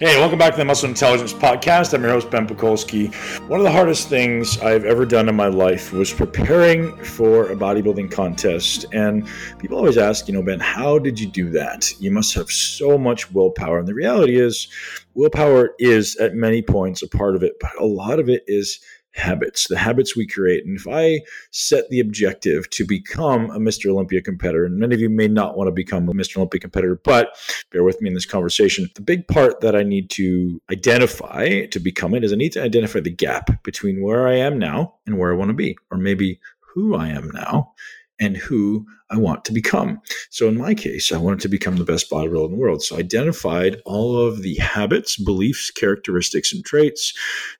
[0.00, 1.92] Hey, welcome back to the Muscle Intelligence Podcast.
[1.92, 3.12] I'm your host, Ben Pakulski.
[3.50, 7.54] One of the hardest things I've ever done in my life was preparing for a
[7.54, 8.86] bodybuilding contest.
[8.94, 9.28] And
[9.58, 11.92] people always ask, you know, Ben, how did you do that?
[12.00, 13.78] You must have so much willpower.
[13.78, 14.68] And the reality is,
[15.12, 18.80] willpower is at many points a part of it, but a lot of it is
[19.12, 20.64] habits, the habits we create.
[20.64, 23.90] And if I set the objective to become a Mr.
[23.90, 26.36] Olympia competitor, and many of you may not want to become a Mr.
[26.36, 27.36] Olympia competitor, but
[27.72, 28.88] bear with me in this conversation.
[28.94, 32.62] The big part that I need to identify to become it is I need to
[32.62, 35.98] identify the gap between where I am now and where I want to be, or
[35.98, 36.38] maybe
[36.74, 37.72] who I am now
[38.20, 40.00] and who I want to become.
[40.28, 42.82] So in my case, I wanted to become the best bodybuilder in the world.
[42.82, 47.12] So I identified all of the habits, beliefs, characteristics, and traits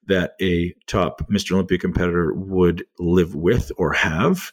[0.06, 1.52] that a top Mr.
[1.52, 4.52] Olympia competitor would live with or have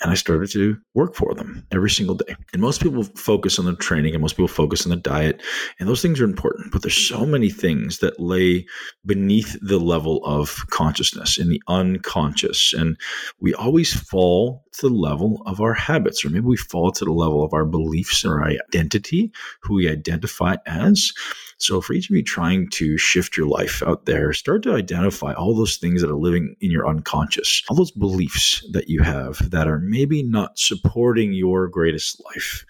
[0.00, 2.36] and I started to work for them every single day.
[2.52, 5.42] And most people focus on the training and most people focus on the diet,
[5.78, 8.66] and those things are important, but there's so many things that lay
[9.04, 12.72] beneath the level of consciousness in the unconscious.
[12.72, 12.96] And
[13.40, 17.12] we always fall to the level of our habits, or maybe we fall to the
[17.12, 21.12] level of our beliefs or our identity, who we identify as.
[21.58, 25.32] So, for each of you trying to shift your life out there, start to identify
[25.32, 29.50] all those things that are living in your unconscious, all those beliefs that you have
[29.50, 32.64] that are maybe not supporting your greatest life.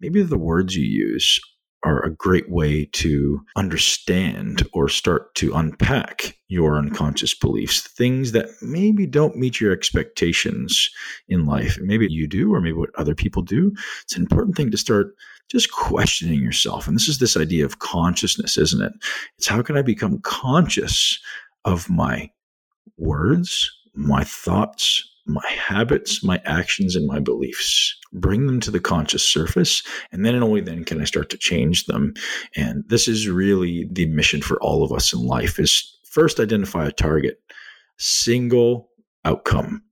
[0.00, 1.38] Maybe the words you use
[1.84, 8.48] are a great way to understand or start to unpack your unconscious beliefs, things that
[8.62, 10.90] maybe don't meet your expectations
[11.28, 11.78] in life.
[11.80, 13.72] Maybe you do, or maybe what other people do.
[14.02, 15.14] It's an important thing to start
[15.50, 16.86] just questioning yourself.
[16.86, 18.92] And this is this idea of consciousness, isn't it?
[19.38, 21.18] It's how can I become conscious
[21.64, 22.30] of my
[22.96, 27.96] words, my thoughts, my habits, my actions, and my beliefs.
[28.12, 29.82] Bring them to the conscious surface,
[30.12, 32.14] and then and only then can I start to change them.
[32.56, 36.86] And this is really the mission for all of us in life: is first identify
[36.86, 37.40] a target,
[37.96, 38.90] single
[39.24, 39.82] outcome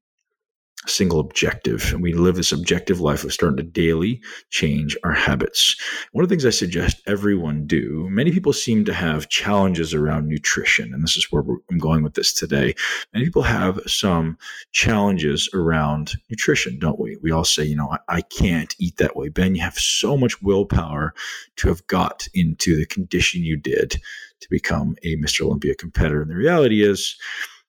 [0.87, 1.93] single objective.
[1.93, 4.21] And we live this objective life of starting to daily
[4.51, 5.77] change our habits.
[6.13, 10.27] One of the things I suggest everyone do, many people seem to have challenges around
[10.27, 10.93] nutrition.
[10.93, 12.75] And this is where I'm going with this today.
[13.13, 14.37] Many people have some
[14.73, 17.17] challenges around nutrition, don't we?
[17.23, 19.29] We all say, you know, I, I can't eat that way.
[19.29, 21.15] Ben, you have so much willpower
[21.57, 24.01] to have got into the condition you did
[24.41, 25.43] to become a Mr.
[25.43, 26.23] Olympia competitor.
[26.23, 27.17] And the reality is,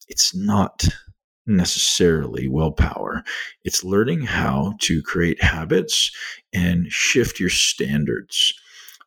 [0.09, 0.85] it's not
[1.45, 3.23] necessarily willpower.
[3.63, 6.11] It's learning how to create habits
[6.53, 8.53] and shift your standards.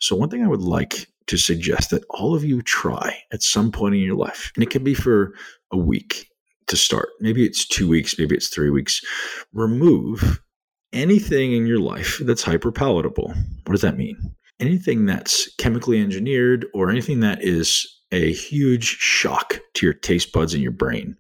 [0.00, 3.72] So, one thing I would like to suggest that all of you try at some
[3.72, 5.34] point in your life, and it can be for
[5.72, 6.30] a week
[6.68, 9.00] to start, maybe it's two weeks, maybe it's three weeks,
[9.52, 10.40] remove
[10.92, 13.28] anything in your life that's hyper palatable.
[13.64, 14.34] What does that mean?
[14.58, 20.54] Anything that's chemically engineered or anything that is a huge shock to your taste buds
[20.54, 21.16] and your brain.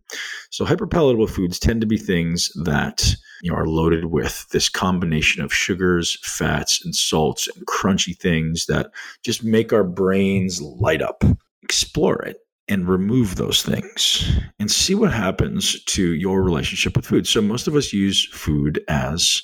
[0.50, 5.42] So hyperpalatable foods tend to be things that you know are loaded with this combination
[5.42, 8.90] of sugars, fats, and salts and crunchy things that
[9.24, 11.24] just make our brains light up.
[11.62, 12.36] Explore it
[12.68, 17.26] and remove those things and see what happens to your relationship with food.
[17.26, 19.42] So most of us use food as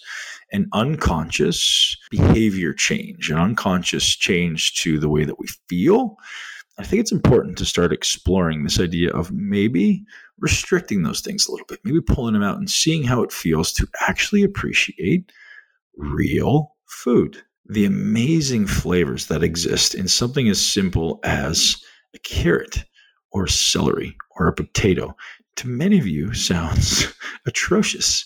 [0.53, 6.17] an unconscious behavior change, an unconscious change to the way that we feel
[6.83, 10.03] I think it's important to start exploring this idea of maybe
[10.41, 13.73] restricting those things a little bit, maybe pulling them out and seeing how it feels
[13.75, 15.31] to actually appreciate
[15.97, 17.41] real food.
[17.69, 21.77] The amazing flavors that exist in something as simple as
[22.17, 22.85] a carrot
[23.31, 25.15] or celery or a potato
[25.59, 27.15] to many of you sounds
[27.47, 28.25] atrocious.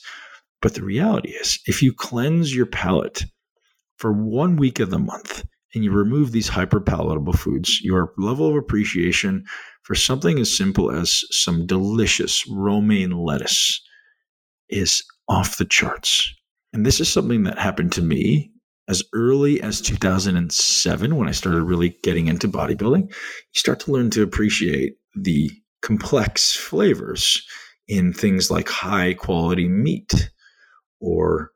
[0.62, 3.26] But the reality is, if you cleanse your palate
[3.98, 5.44] for one week of the month,
[5.74, 9.44] and you remove these hyper palatable foods, your level of appreciation
[9.82, 13.80] for something as simple as some delicious romaine lettuce
[14.68, 16.32] is off the charts.
[16.72, 18.50] And this is something that happened to me
[18.88, 23.08] as early as 2007 when I started really getting into bodybuilding.
[23.08, 23.14] You
[23.54, 25.50] start to learn to appreciate the
[25.82, 27.44] complex flavors
[27.88, 30.30] in things like high quality meat
[31.00, 31.50] or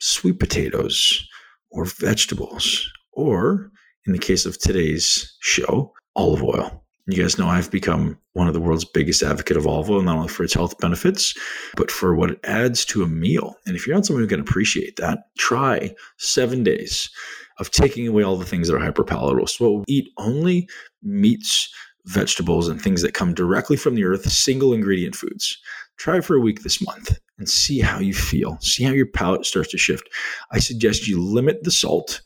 [0.00, 1.26] sweet potatoes
[1.70, 3.70] or vegetables or
[4.06, 6.84] in the case of today's show, olive oil.
[7.06, 10.16] You guys know I've become one of the world's biggest advocate of olive oil, not
[10.16, 11.34] only for its health benefits,
[11.76, 13.56] but for what it adds to a meal.
[13.66, 17.10] And if you're not someone who can appreciate that, try seven days
[17.58, 19.48] of taking away all the things that are hyperpalatable.
[19.50, 20.66] So eat only
[21.02, 21.72] meats,
[22.06, 25.58] vegetables, and things that come directly from the earth, single ingredient foods.
[25.98, 28.58] Try for a week this month and see how you feel.
[28.60, 30.08] See how your palate starts to shift.
[30.52, 32.22] I suggest you limit the salt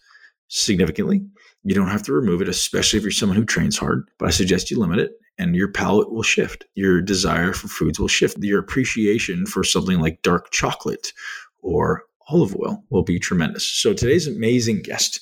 [0.49, 1.25] significantly.
[1.63, 4.31] You don't have to remove it, especially if you're someone who trains hard, but I
[4.31, 6.65] suggest you limit it and your palate will shift.
[6.75, 8.37] Your desire for foods will shift.
[8.41, 11.13] Your appreciation for something like dark chocolate
[11.61, 13.67] or olive oil will be tremendous.
[13.67, 15.21] So today's amazing guest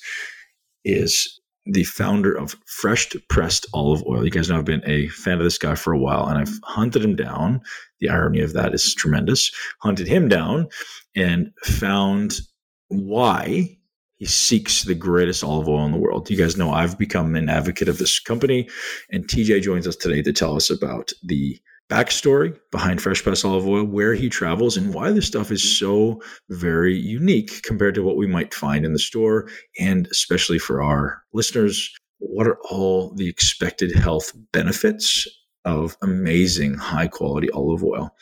[0.83, 4.23] is the founder of Fresh Pressed Olive Oil.
[4.23, 6.59] You guys know I've been a fan of this guy for a while and I've
[6.63, 7.61] hunted him down.
[7.99, 9.51] The irony of that is tremendous.
[9.81, 10.69] Hunted him down
[11.15, 12.39] and found
[12.87, 13.76] why
[14.17, 16.29] he seeks the greatest olive oil in the world.
[16.29, 18.67] You guys know I've become an advocate of this company,
[19.11, 21.59] and TJ joins us today to tell us about the
[21.89, 26.21] backstory behind Fresh Press Olive Oil, where he travels, and why this stuff is so
[26.49, 29.47] very unique compared to what we might find in the store.
[29.79, 35.27] And especially for our listeners, what are all the expected health benefits
[35.63, 38.15] of amazing high quality olive oil?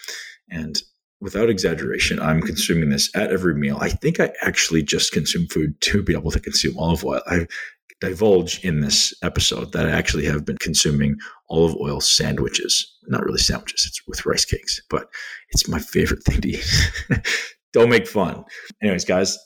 [0.49, 0.81] And
[1.25, 3.79] without exaggeration, I'm consuming this at every meal.
[3.81, 7.21] I think I actually just consume food to be able to consume olive oil.
[7.27, 7.47] I
[7.99, 11.15] divulge in this episode that I actually have been consuming
[11.49, 12.85] olive oil sandwiches.
[13.07, 15.07] Not really sandwiches, it's with rice cakes, but
[15.49, 16.97] it's my favorite thing to eat.
[17.73, 18.43] Don't make fun.
[18.83, 19.37] Anyways, guys,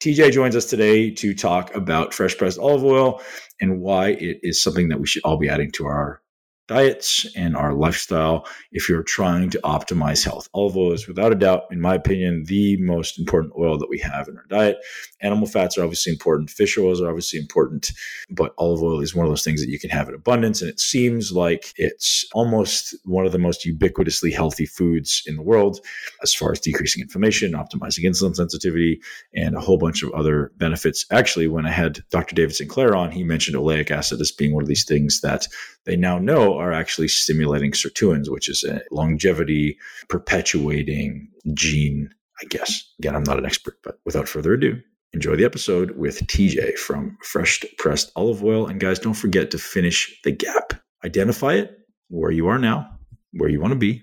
[0.00, 3.20] TJ joins us today to talk about fresh pressed olive oil
[3.60, 6.22] and why it is something that we should all be adding to our
[6.68, 10.48] diets and our lifestyle if you're trying to optimize health.
[10.54, 13.98] Olive oil is, without a doubt, in my opinion, the most important oil that we
[13.98, 14.78] have in our diet.
[15.20, 17.92] Animal fats are obviously important, fish oils are obviously important,
[18.30, 20.60] but olive oil is one of those things that you can have in abundance.
[20.60, 25.42] And it seems like it's almost one of the most ubiquitously healthy foods in the
[25.42, 25.80] world
[26.22, 29.00] as far as decreasing inflammation, optimizing insulin sensitivity,
[29.34, 31.06] and a whole bunch of other benefits.
[31.10, 32.34] Actually, when I had Dr.
[32.34, 35.46] David Sinclair on, he mentioned oleic acid as being one of these things that
[35.86, 39.78] they now know are actually stimulating sirtuins, which is a longevity
[40.08, 42.10] perpetuating gene,
[42.42, 42.84] I guess.
[42.98, 44.80] Again, I'm not an expert, but without further ado,
[45.12, 48.66] enjoy the episode with TJ from Fresh Pressed Olive Oil.
[48.66, 50.74] And guys, don't forget to finish the gap.
[51.04, 51.78] Identify it
[52.08, 52.90] where you are now,
[53.32, 54.02] where you want to be,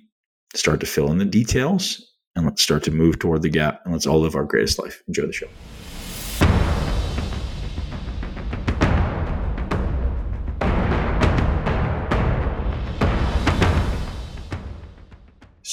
[0.56, 2.02] start to fill in the details,
[2.36, 5.04] and let's start to move toward the gap and let's all live our greatest life.
[5.08, 5.48] Enjoy the show.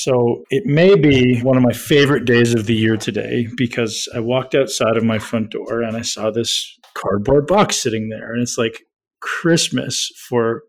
[0.01, 4.21] So it may be one of my favorite days of the year today because I
[4.21, 8.33] walked outside of my front door and I saw this cardboard box sitting there.
[8.33, 8.85] And it's like
[9.21, 10.63] Christmas for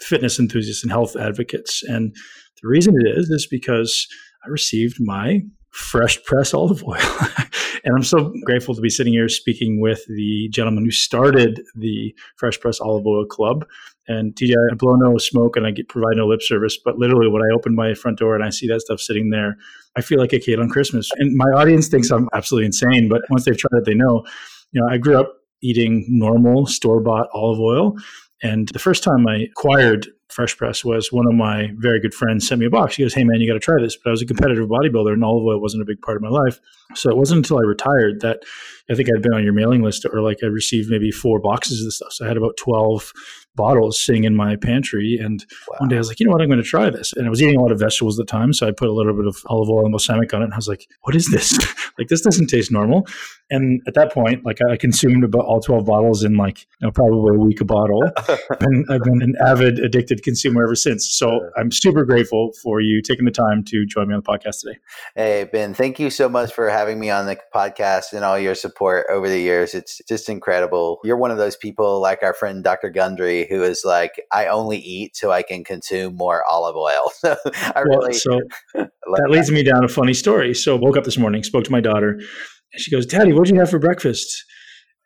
[0.00, 1.84] fitness enthusiasts and health advocates.
[1.84, 2.12] And
[2.60, 4.08] the reason it is is because
[4.44, 5.42] I received my
[5.72, 6.96] fresh press olive oil.
[7.84, 12.14] and I'm so grateful to be sitting here speaking with the gentleman who started the
[12.36, 13.66] Fresh Press Olive Oil Club.
[14.08, 17.28] And TJ, I blow no smoke and I get provide no lip service, but literally
[17.28, 19.56] when I open my front door and I see that stuff sitting there,
[19.96, 21.08] I feel like a kid on Christmas.
[21.16, 24.24] And my audience thinks I'm absolutely insane, but once they've tried it, they know.
[24.72, 25.32] You know, I grew up
[25.62, 27.96] eating normal store bought olive oil.
[28.42, 32.48] And the first time I acquired Fresh Press was one of my very good friends
[32.48, 32.96] sent me a box.
[32.96, 33.96] He goes, Hey man, you got to try this.
[33.96, 36.28] But I was a competitive bodybuilder and olive oil wasn't a big part of my
[36.28, 36.58] life.
[36.94, 38.42] So it wasn't until I retired that
[38.90, 41.80] I think I'd been on your mailing list or like I received maybe four boxes
[41.80, 42.12] of this stuff.
[42.12, 43.12] So I had about 12
[43.54, 45.18] bottles sitting in my pantry.
[45.22, 45.76] And wow.
[45.78, 47.12] one day I was like, you know what, I'm going to try this.
[47.12, 48.52] And I was eating a lot of vegetables at the time.
[48.52, 50.46] So I put a little bit of olive oil and balsamic on it.
[50.46, 51.58] And I was like, what is this?
[51.98, 53.06] like, this doesn't taste normal.
[53.50, 56.90] And at that point, like I consumed about all 12 bottles in like, you know,
[56.90, 58.02] probably a week a bottle.
[58.60, 61.12] and I've been an avid addicted consumer ever since.
[61.12, 64.60] So I'm super grateful for you taking the time to join me on the podcast
[64.60, 64.78] today.
[65.14, 68.54] Hey, Ben, thank you so much for having me on the podcast and all your
[68.54, 69.74] support over the years.
[69.74, 71.00] It's just incredible.
[71.04, 72.88] You're one of those people like our friend Dr.
[72.88, 77.10] Gundry who is like, I only eat so I can consume more olive oil.
[77.22, 78.40] So I well, really so
[78.74, 80.54] that, that leads me down a funny story.
[80.54, 83.60] So woke up this morning, spoke to my daughter, and she goes, Daddy, what'd you
[83.60, 84.44] have for breakfast?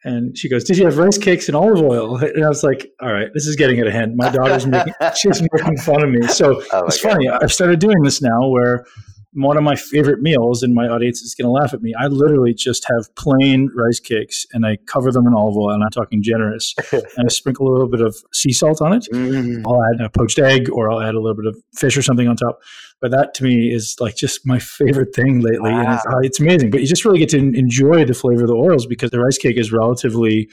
[0.05, 2.17] And she goes, Did you have rice cakes and olive oil?
[2.23, 4.13] And I was like, All right, this is getting out of hand.
[4.17, 6.27] My daughter's making she's making fun of me.
[6.29, 7.13] So oh it's God.
[7.13, 7.29] funny.
[7.29, 8.85] I've started doing this now where
[9.37, 11.93] one of my favorite meals, and my audience is going to laugh at me.
[11.99, 15.73] I literally just have plain rice cakes and I cover them in olive oil.
[15.73, 16.75] And I'm talking generous.
[16.93, 19.07] and I sprinkle a little bit of sea salt on it.
[19.13, 19.63] Mm.
[19.67, 22.27] I'll add a poached egg or I'll add a little bit of fish or something
[22.27, 22.61] on top.
[23.01, 25.71] But that to me is like just my favorite thing lately.
[25.71, 25.81] Wow.
[25.81, 26.71] And it's, it's amazing.
[26.71, 29.37] But you just really get to enjoy the flavor of the oils because the rice
[29.37, 30.49] cake is relatively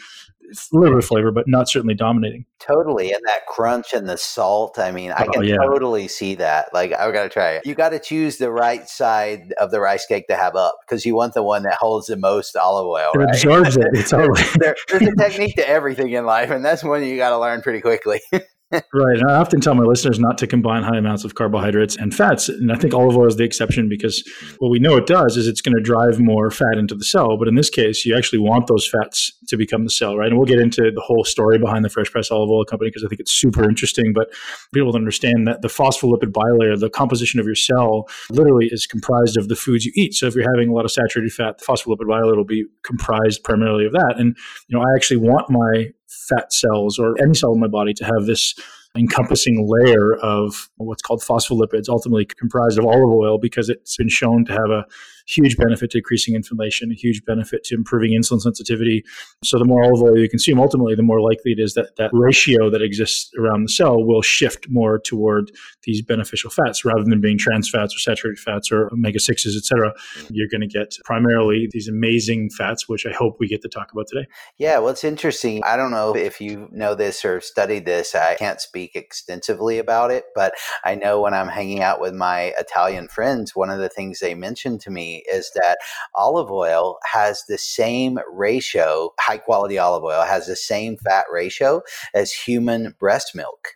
[0.53, 2.45] a little bit of flavor, but not certainly dominating.
[2.59, 3.11] Totally.
[3.11, 4.79] And that crunch and the salt.
[4.79, 5.57] I mean, I oh, can yeah.
[5.57, 6.73] totally see that.
[6.73, 7.65] Like, I got to try it.
[7.65, 11.05] You got to choose the right side of the rice cake to have up because
[11.05, 13.11] you want the one that holds the most olive oil.
[13.13, 13.29] It right?
[13.29, 13.87] absorbs it.
[13.93, 14.11] It's
[14.57, 17.61] there, there's a technique to everything in life, and that's one you got to learn
[17.61, 18.19] pretty quickly.
[18.93, 19.17] right.
[19.17, 22.49] And I often tell my listeners not to combine high amounts of carbohydrates and fats.
[22.49, 24.27] And I think olive oil is the exception because
[24.59, 27.37] what we know it does is it's going to drive more fat into the cell.
[27.37, 30.27] But in this case, you actually want those fats to become the cell, right?
[30.27, 33.03] And we'll get into the whole story behind the Fresh Press Olive Oil Company because
[33.03, 34.13] I think it's super interesting.
[34.13, 34.33] But
[34.73, 39.47] people understand that the phospholipid bilayer, the composition of your cell, literally is comprised of
[39.47, 40.13] the foods you eat.
[40.13, 43.43] So if you're having a lot of saturated fat, the phospholipid bilayer will be comprised
[43.43, 44.15] primarily of that.
[44.17, 44.35] And
[44.67, 45.91] you know, I actually want my
[46.29, 48.55] fat cells or any cell in my body to have this
[48.95, 54.45] encompassing layer of what's called phospholipids, ultimately comprised of olive oil, because it's been shown
[54.45, 54.85] to have a
[55.27, 59.03] huge benefit to decreasing inflammation, a huge benefit to improving insulin sensitivity.
[59.43, 62.09] So the more olive oil you consume, ultimately, the more likely it is that that
[62.13, 65.51] ratio that exists around the cell will shift more toward
[65.83, 69.63] these beneficial fats rather than being trans fats or saturated fats or omega 6s, et
[69.63, 69.93] cetera.
[70.29, 73.91] You're going to get primarily these amazing fats, which I hope we get to talk
[73.91, 74.27] about today.
[74.57, 75.63] Yeah, well, it's interesting.
[75.63, 78.15] I don't know if you know this or studied this.
[78.15, 80.53] I can't speak extensively about it, but
[80.83, 84.35] I know when I'm hanging out with my Italian friends, one of the things they
[84.35, 85.77] mentioned to me is that
[86.15, 91.81] olive oil has the same ratio, high quality olive oil has the same fat ratio
[92.13, 93.69] as human breast milk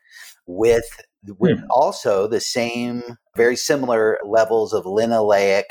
[0.46, 1.01] with
[1.39, 1.65] with hmm.
[1.70, 3.03] also the same
[3.36, 5.63] very similar levels of linoleic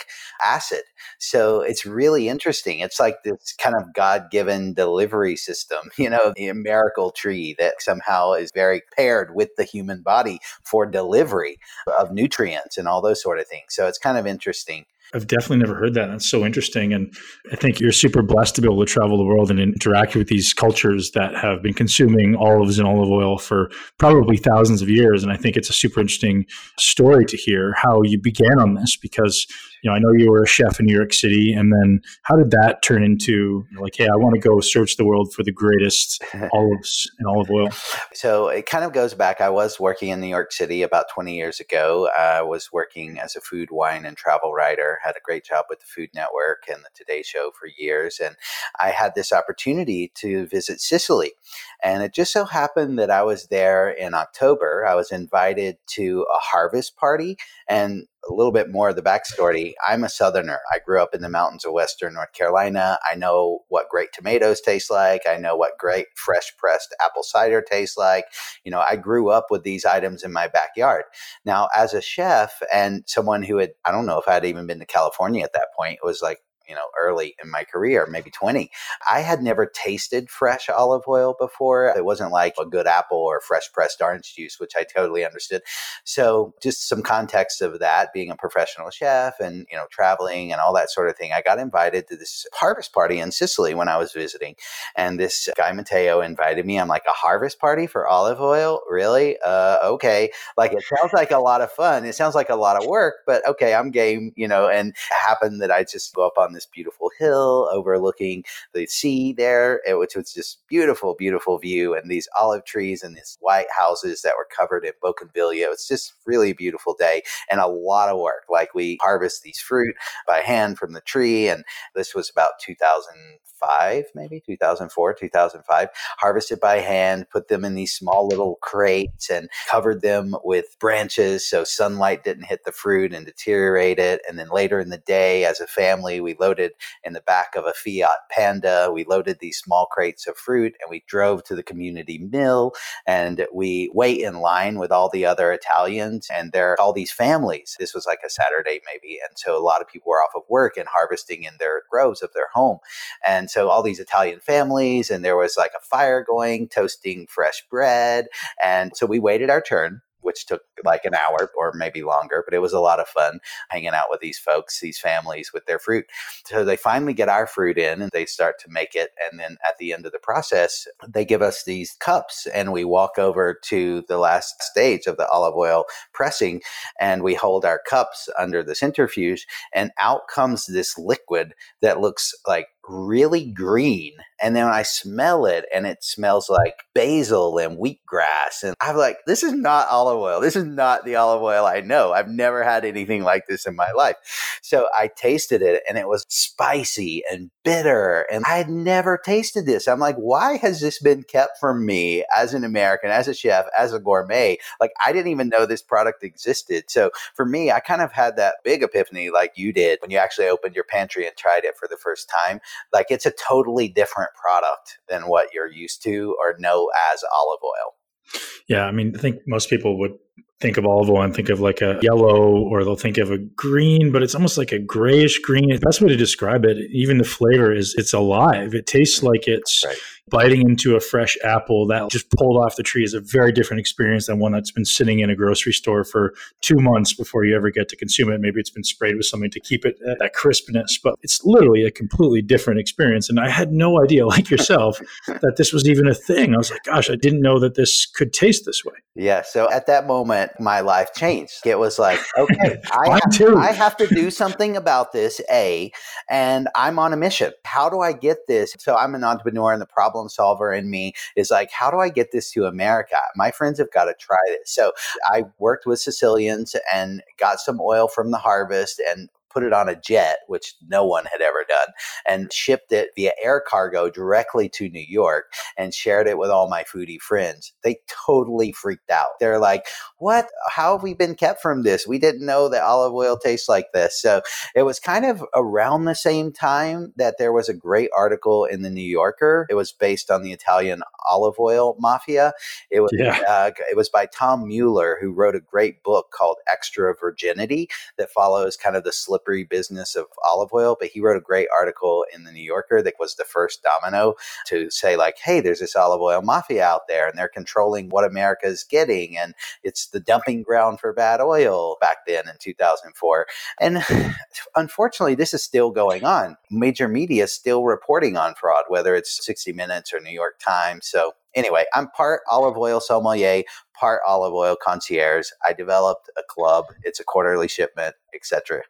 [0.45, 0.83] acid.
[1.19, 2.79] So it's really interesting.
[2.81, 7.83] It's like this kind of God given delivery system, you know, the miracle tree that
[7.83, 11.59] somehow is very paired with the human body for delivery
[11.99, 13.69] of nutrients and all those sort of things.
[13.71, 14.85] So it's kind of interesting.
[15.15, 16.07] I've definitely never heard that.
[16.07, 16.93] That's so interesting.
[16.93, 17.15] And
[17.53, 20.29] I think you're super blessed to be able to travel the world and interact with
[20.29, 25.23] these cultures that have been consuming olives and olive oil for probably thousands of years.
[25.23, 26.47] And I think it's a super interesting
[26.79, 29.47] story to hear how you began on this because
[29.87, 32.35] you know, I know you were a chef in New York City, and then how
[32.35, 35.53] did that turn into like, hey, I want to go search the world for the
[35.53, 37.69] greatest olives and olive oil?
[38.13, 39.41] So it kind of goes back.
[39.41, 42.11] I was working in New York City about 20 years ago.
[42.19, 44.99] I was working as a food, wine, and travel writer.
[45.07, 48.35] Had a great job with the Food Network and the Today Show for years, and
[48.81, 51.35] I had this opportunity to visit Sicily.
[51.81, 54.85] And it just so happened that I was there in October.
[54.85, 57.37] I was invited to a harvest party.
[57.69, 60.61] And a little bit more of the backstory I'm a Southerner.
[60.73, 62.99] I grew up in the mountains of Western North Carolina.
[63.11, 65.23] I know what great tomatoes taste like.
[65.29, 68.27] I know what great fresh pressed apple cider tastes like.
[68.65, 71.05] You know, I grew up with these items in my backyard.
[71.45, 74.67] Now, as a chef and someone who had, I don't know if I had even
[74.67, 78.07] been to California at that point, it was like you know early in my career
[78.11, 78.71] maybe 20
[79.11, 81.93] i had never tasted fresh olive oil before.
[81.97, 85.63] It wasn't like a good apple or fresh pressed orange juice which i totally understood.
[86.05, 90.61] So just some context of that being a professional chef and you know traveling and
[90.61, 93.89] all that sort of thing i got invited to this harvest party in sicily when
[93.89, 94.55] i was visiting.
[94.95, 96.79] And this guy Matteo, invited me.
[96.79, 98.81] I'm like a harvest party for olive oil?
[98.89, 99.37] Really?
[99.45, 100.31] Uh, okay.
[100.57, 102.05] Like it sounds like a lot of fun.
[102.05, 104.95] It sounds like a lot of work but okay i'm game you know and
[105.27, 108.45] happened that i just go up on this beautiful hill overlooking
[108.75, 113.17] the sea there, eh, which was just beautiful, beautiful view, and these olive trees and
[113.17, 115.69] these white houses that were covered in bougainvillea.
[115.71, 118.45] It's just really beautiful day and a lot of work.
[118.51, 119.95] Like we harvest these fruit
[120.27, 125.89] by hand from the tree, and this was about 2005, maybe 2004, 2005.
[126.19, 131.49] Harvested by hand, put them in these small little crates, and covered them with branches
[131.49, 134.21] so sunlight didn't hit the fruit and deteriorate it.
[134.29, 136.73] And then later in the day, as a family, we loaded
[137.03, 138.91] in the back of a Fiat Panda.
[138.93, 142.73] We loaded these small crates of fruit and we drove to the community mill
[143.05, 147.11] and we wait in line with all the other Italians and there are all these
[147.11, 147.77] families.
[147.81, 149.19] This was like a Saturday maybe.
[149.29, 152.23] And so a lot of people were off of work and harvesting in their groves
[152.23, 152.79] of their home.
[153.27, 157.65] And so all these Italian families and there was like a fire going, toasting fresh
[157.69, 158.27] bread.
[158.63, 162.53] And so we waited our turn which took like an hour or maybe longer, but
[162.53, 165.79] it was a lot of fun hanging out with these folks, these families with their
[165.79, 166.05] fruit.
[166.45, 169.11] So they finally get our fruit in and they start to make it.
[169.31, 172.85] And then at the end of the process, they give us these cups and we
[172.85, 176.61] walk over to the last stage of the olive oil pressing
[177.01, 182.35] and we hold our cups under the centrifuge and out comes this liquid that looks
[182.49, 184.15] like really green.
[184.41, 188.63] And then I smell it and it smells like basil and wheatgrass.
[188.63, 190.41] And I'm like, this is not olive oil.
[190.41, 192.13] This is not the olive oil I know.
[192.13, 194.17] I've never had anything like this in my life.
[194.63, 198.27] So I tasted it and it was spicy and bitter.
[198.31, 199.89] And I had never tasted this.
[199.89, 203.65] I'm like, why has this been kept from me as an American, as a chef,
[203.79, 204.59] as a gourmet?
[204.81, 206.85] Like, I didn't even know this product existed.
[206.89, 210.19] So for me, I kind of had that big epiphany like you did when you
[210.19, 212.61] actually opened your pantry and tried it for the first time
[212.93, 217.61] like it's a totally different product than what you're used to or know as olive
[217.65, 218.41] oil.
[218.69, 220.13] Yeah, I mean, I think most people would
[220.61, 223.39] think of olive oil and think of like a yellow or they'll think of a
[223.39, 225.69] green, but it's almost like a grayish green.
[225.69, 228.75] The best way to describe it, even the flavor is it's alive.
[228.75, 229.97] It tastes like it's right
[230.29, 233.81] biting into a fresh apple that just pulled off the tree is a very different
[233.81, 237.55] experience than one that's been sitting in a grocery store for two months before you
[237.55, 238.41] ever get to consume it.
[238.41, 241.91] Maybe it's been sprayed with something to keep it that crispness, but it's literally a
[241.91, 243.29] completely different experience.
[243.29, 246.55] And I had no idea, like yourself, that this was even a thing.
[246.55, 248.95] I was like, gosh, I didn't know that this could taste this way.
[249.15, 249.43] Yeah.
[249.43, 251.67] So at that moment, my life changed.
[251.67, 255.93] It was like, okay, I, have, I have to do something about this, A,
[256.29, 257.53] and I'm on a mission.
[257.65, 258.75] How do I get this?
[258.79, 262.09] So I'm an entrepreneur and the problem solver in me is like, how do I
[262.09, 263.19] get this to America?
[263.35, 264.71] My friends have got to try this.
[264.71, 264.93] So
[265.27, 269.89] I worked with Sicilians and got some oil from the harvest and put it on
[269.89, 271.89] a jet, which no one had ever done,
[272.29, 275.47] and shipped it via air cargo directly to New York
[275.79, 277.73] and shared it with all my foodie friends.
[277.83, 277.97] They
[278.27, 279.31] totally freaked out.
[279.41, 279.87] They're like,
[280.19, 280.49] What?
[280.69, 282.07] How have we been kept from this?
[282.07, 284.21] We didn't know that olive oil tastes like this.
[284.21, 284.43] So
[284.75, 288.83] it was kind of around the same time that there was a great article in
[288.83, 289.67] the New Yorker.
[289.71, 292.53] It was based on the Italian olive oil mafia.
[292.91, 293.41] It was yeah.
[293.49, 298.31] uh, it was by Tom Mueller, who wrote a great book called Extra Virginity that
[298.31, 299.13] follows kind of the
[299.47, 300.97] slippery business of olive oil.
[300.99, 304.35] But he wrote a great article in the New Yorker that was the first domino
[304.67, 308.25] to say like, hey, there's this olive oil mafia out there, and they're controlling what
[308.25, 313.47] America is getting, and it's the dumping ground for bad oil back then in 2004.
[313.81, 314.05] And
[314.77, 316.57] unfortunately, this is still going on.
[316.71, 321.07] Major media is still reporting on fraud, whether it's 60 Minutes or New York Times.
[321.07, 323.63] So anyway, I'm part olive oil sommelier,
[323.99, 325.49] part olive oil concierge.
[325.67, 326.87] I developed a club.
[327.03, 328.83] It's a quarterly shipment, etc.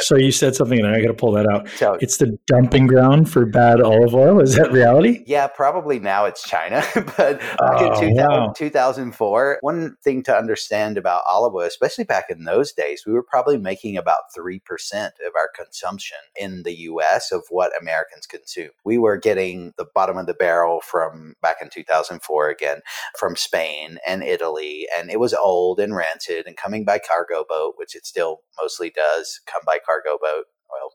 [0.00, 1.68] So you said something, and I got to pull that out.
[1.70, 4.40] So, it's the dumping ground for bad olive oil.
[4.40, 5.22] Is that reality?
[5.26, 8.52] Yeah, probably now it's China, but back oh, in 2000, wow.
[8.56, 13.22] 2004, one thing to understand about olive oil, especially back in those days, we were
[13.22, 17.32] probably making about three percent of our consumption in the U.S.
[17.32, 18.70] of what Americans consume.
[18.84, 22.80] We were getting the bottom of the barrel from back in 2004 again
[23.18, 27.74] from Spain and Italy, and it was old and rancid and coming by cargo boat,
[27.76, 30.46] which it still mostly does come by cargo boat.
[30.70, 30.92] Well,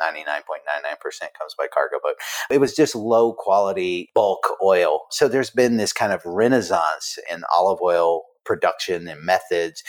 [0.00, 1.02] 99.99%
[1.38, 2.16] comes by cargo boat.
[2.50, 5.02] It was just low quality bulk oil.
[5.10, 9.82] So there's been this kind of renaissance in olive oil production and methods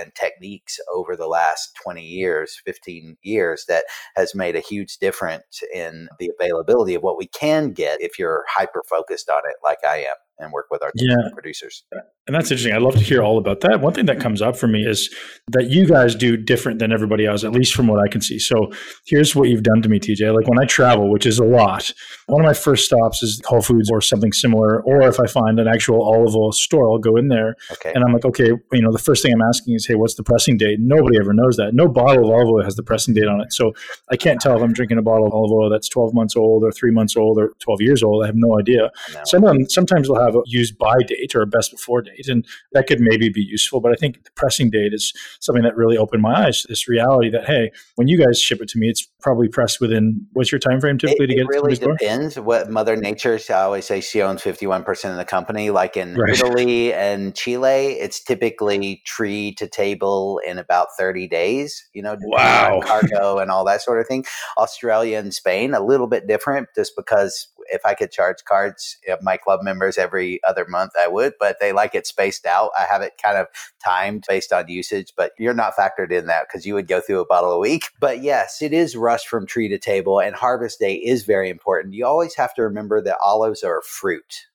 [0.00, 3.84] and techniques over the last 20 years, 15 years that
[4.16, 8.44] has made a huge difference in the availability of what we can get if you're
[8.48, 11.16] hyper focused on it like I am and work with our yeah.
[11.32, 11.84] producers.
[12.26, 12.72] And that's interesting.
[12.72, 13.80] I'd love to hear all about that.
[13.80, 15.12] One thing that comes up for me is
[15.48, 18.38] that you guys do different than everybody else, at least from what I can see.
[18.38, 18.70] So
[19.06, 20.32] here's what you've done to me, TJ.
[20.32, 21.90] Like when I travel, which is a lot,
[22.26, 24.82] one of my first stops is Whole Foods or something similar.
[24.82, 27.92] Or if I find an actual olive oil store, I'll go in there okay.
[27.92, 30.22] and I'm like, okay, you know, the first thing I'm asking is, hey, what's the
[30.22, 30.78] pressing date?
[30.80, 31.74] Nobody ever knows that.
[31.74, 33.52] No bottle of olive oil has the pressing date on it.
[33.52, 33.72] So
[34.12, 36.62] I can't tell if I'm drinking a bottle of olive oil that's 12 months old
[36.62, 38.22] or three months old or 12 years old.
[38.22, 38.92] I have no idea.
[39.12, 39.20] No.
[39.24, 42.28] Sometimes, sometimes they'll have a use by date or a best before date.
[42.28, 43.80] And that could maybe be useful.
[43.80, 46.88] But I think the pressing date is something that really opened my eyes to this
[46.88, 50.52] reality that, hey, when you guys ship it to me, it's probably pressed within what's
[50.52, 51.48] your time frame typically it, to get it?
[51.48, 55.70] really depends what Mother Nature, I always say she owns 51% of the company.
[55.70, 56.34] Like in right.
[56.34, 62.80] Italy and Chile, it's typically tree to table in about 30 days, you know, wow.
[62.84, 64.24] cargo and all that sort of thing.
[64.58, 69.36] Australia and Spain, a little bit different just because if I could charge cards my
[69.36, 72.70] club members every other month, I would, but they like it spaced out.
[72.78, 73.46] I have it kind of
[73.84, 77.20] timed based on usage, but you're not factored in that because you would go through
[77.20, 77.88] a bottle a week.
[77.98, 81.94] But yes, it is rushed from tree to table, and harvest day is very important.
[81.94, 84.46] You always have to remember that olives are fruit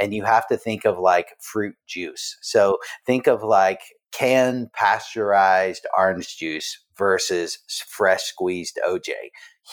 [0.00, 2.38] and you have to think of like fruit juice.
[2.40, 3.80] So think of like
[4.12, 9.10] canned pasteurized orange juice versus fresh squeezed OJ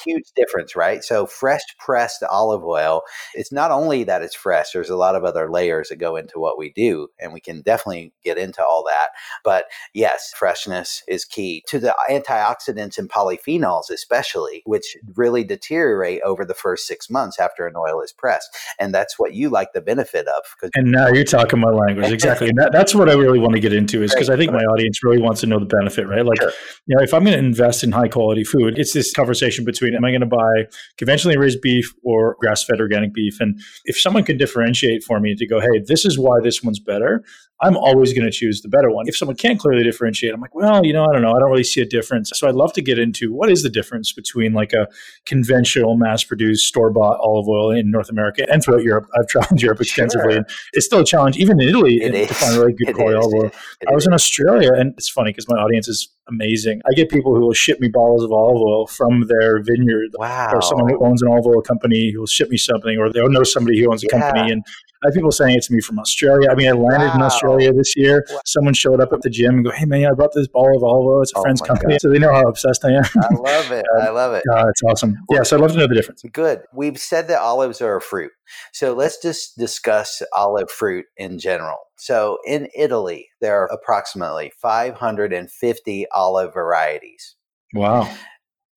[0.06, 1.04] huge difference, right?
[1.04, 3.02] So fresh pressed olive oil,
[3.34, 6.40] it's not only that it's fresh, there's a lot of other layers that go into
[6.40, 9.10] what we do, and we can definitely get into all that.
[9.44, 16.46] But yes, freshness is key to the antioxidants and polyphenols, especially, which really deteriorate over
[16.46, 18.50] the first six months after an oil is pressed.
[18.80, 20.72] And that's what you like the benefit of.
[20.76, 22.12] And now you're talking my language.
[22.12, 22.50] Exactly.
[22.50, 24.64] and that, that's what I really want to get into is because I think my
[24.64, 26.26] audience really wants to know the benefit, right?
[26.26, 26.52] Like, sure.
[26.86, 29.79] you know, if I'm going to invest in high quality food, it's this conversation between
[29.80, 33.40] between am I going to buy conventionally raised beef or grass fed organic beef?
[33.40, 36.80] And if someone could differentiate for me to go, hey, this is why this one's
[36.80, 37.24] better,
[37.62, 39.08] I'm always going to choose the better one.
[39.08, 41.32] If someone can't clearly differentiate, I'm like, well, you know, I don't know.
[41.32, 42.32] I don't really see a difference.
[42.34, 44.88] So I'd love to get into what is the difference between like a
[45.26, 49.08] conventional mass produced store bought olive oil in North America and throughout Europe.
[49.18, 50.38] I've traveled Europe extensively Sure.
[50.38, 53.34] and it's still a challenge, even in Italy, It to find really good quality olive
[53.34, 53.52] oil.
[53.88, 56.82] I was in Australia, and it's funny because my audience is amazing.
[56.90, 60.52] I get people who will ship me bottles of olive oil from their vineyard, wow.
[60.54, 63.30] or someone who owns an olive oil company who will ship me something, or they'll
[63.30, 64.20] know somebody who owns a Yeah.
[64.20, 64.52] company.
[64.52, 64.64] And
[65.04, 66.50] I have people saying it to me from Australia.
[66.52, 68.26] I mean, I landed in Australia this year.
[68.30, 68.42] Wow.
[68.46, 70.84] Someone showed up at the gym and go, "Hey man, I bought this ball of
[70.84, 71.22] olive oil.
[71.22, 72.02] It's a Oh friend's company." God.
[72.02, 73.04] So they know how obsessed I am.
[73.18, 73.86] I love it.
[74.02, 74.44] I love it.
[74.52, 75.16] Uh, it's awesome.
[75.32, 76.24] Yeah, so I'd love to know the difference.
[76.34, 76.62] Good.
[76.74, 78.32] We've said that olives are a fruit.
[78.74, 81.78] So let's just discuss olive fruit in general.
[81.98, 87.36] So in Italy, there are approximately 550 olive varieties.
[87.74, 88.10] Wow.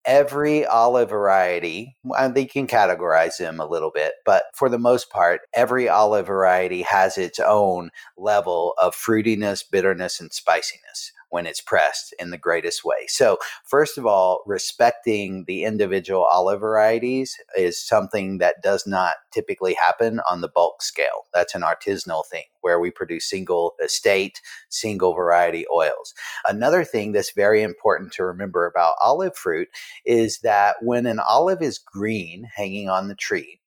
[0.04, 5.10] Every olive variety, and they can categorize them a little bit, but for the most
[5.10, 11.62] part, every olive variety has its own level of fruitiness, bitterness, and spiciness when it's
[11.62, 13.06] pressed in the greatest way.
[13.08, 19.72] So, first of all, respecting the individual olive varieties is something that does not typically
[19.72, 21.24] happen on the bulk scale.
[21.32, 26.12] That's an artisanal thing where we produce single estate, single variety oils.
[26.46, 29.68] Another thing that's very important to remember about olive fruit
[30.04, 33.58] is that when an olive is green hanging on the tree,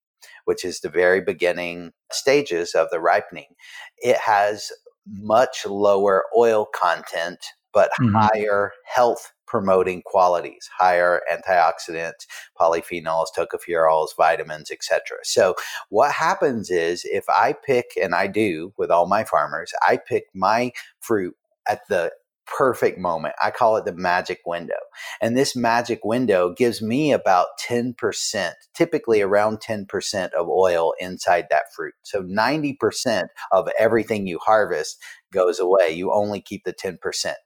[0.46, 3.56] which is the very beginning stages of the ripening,
[3.98, 4.72] it has
[5.08, 7.40] much lower oil content,
[7.74, 8.30] but Mhm.
[8.34, 12.26] higher health promoting qualities, higher antioxidants,
[12.60, 15.18] polyphenols, tocopherols, vitamins, etc.
[15.24, 15.56] So
[15.90, 20.26] what happens is if I pick, and I do with all my farmers, I pick
[20.34, 21.36] my fruit
[21.70, 22.12] at the
[22.46, 23.36] perfect moment.
[23.42, 24.76] I call it the magic window.
[25.22, 31.74] And this magic window gives me about 10%, typically around 10% of oil inside that
[31.76, 31.94] fruit.
[32.04, 34.98] So 90% of everything you harvest
[35.32, 35.92] goes away.
[35.92, 36.98] You only keep the 10%.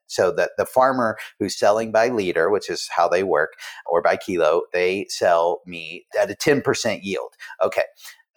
[0.08, 3.54] So that the farmer who's selling by liter, which is how they work,
[3.86, 7.34] or by kilo, they sell me at a 10% yield.
[7.64, 7.84] Okay.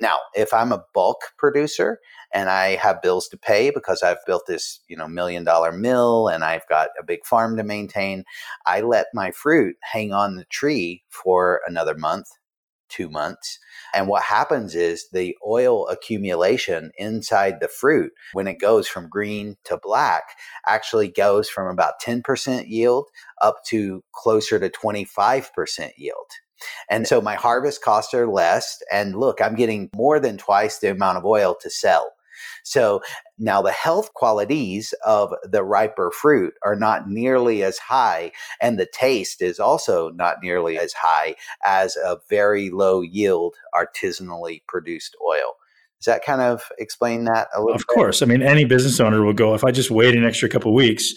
[0.01, 1.99] Now, if I'm a bulk producer
[2.35, 6.29] and I have bills to pay because I've built this, you know, million dollar mill
[6.29, 8.25] and I've got a big farm to maintain,
[8.67, 12.27] I let my fruit hang on the tree for another month,
[12.89, 13.59] two months.
[13.95, 19.57] And what happens is the oil accumulation inside the fruit, when it goes from green
[19.65, 20.25] to black,
[20.67, 23.09] actually goes from about 10% yield
[23.41, 26.31] up to closer to 25% yield.
[26.91, 28.83] And so my harvest costs are less.
[28.93, 32.13] And look, I'm getting more than twice the amount of oil to sell.
[32.65, 33.03] So
[33.39, 38.87] now the health qualities of the riper fruit are not nearly as high, and the
[38.87, 41.35] taste is also not nearly as high
[41.67, 45.57] as a very low yield artisanally produced oil.
[45.99, 47.95] Does that kind of explain that a little Of bit?
[47.95, 48.23] course.
[48.23, 51.15] I mean, any business owner will go, if I just wait an extra couple weeks,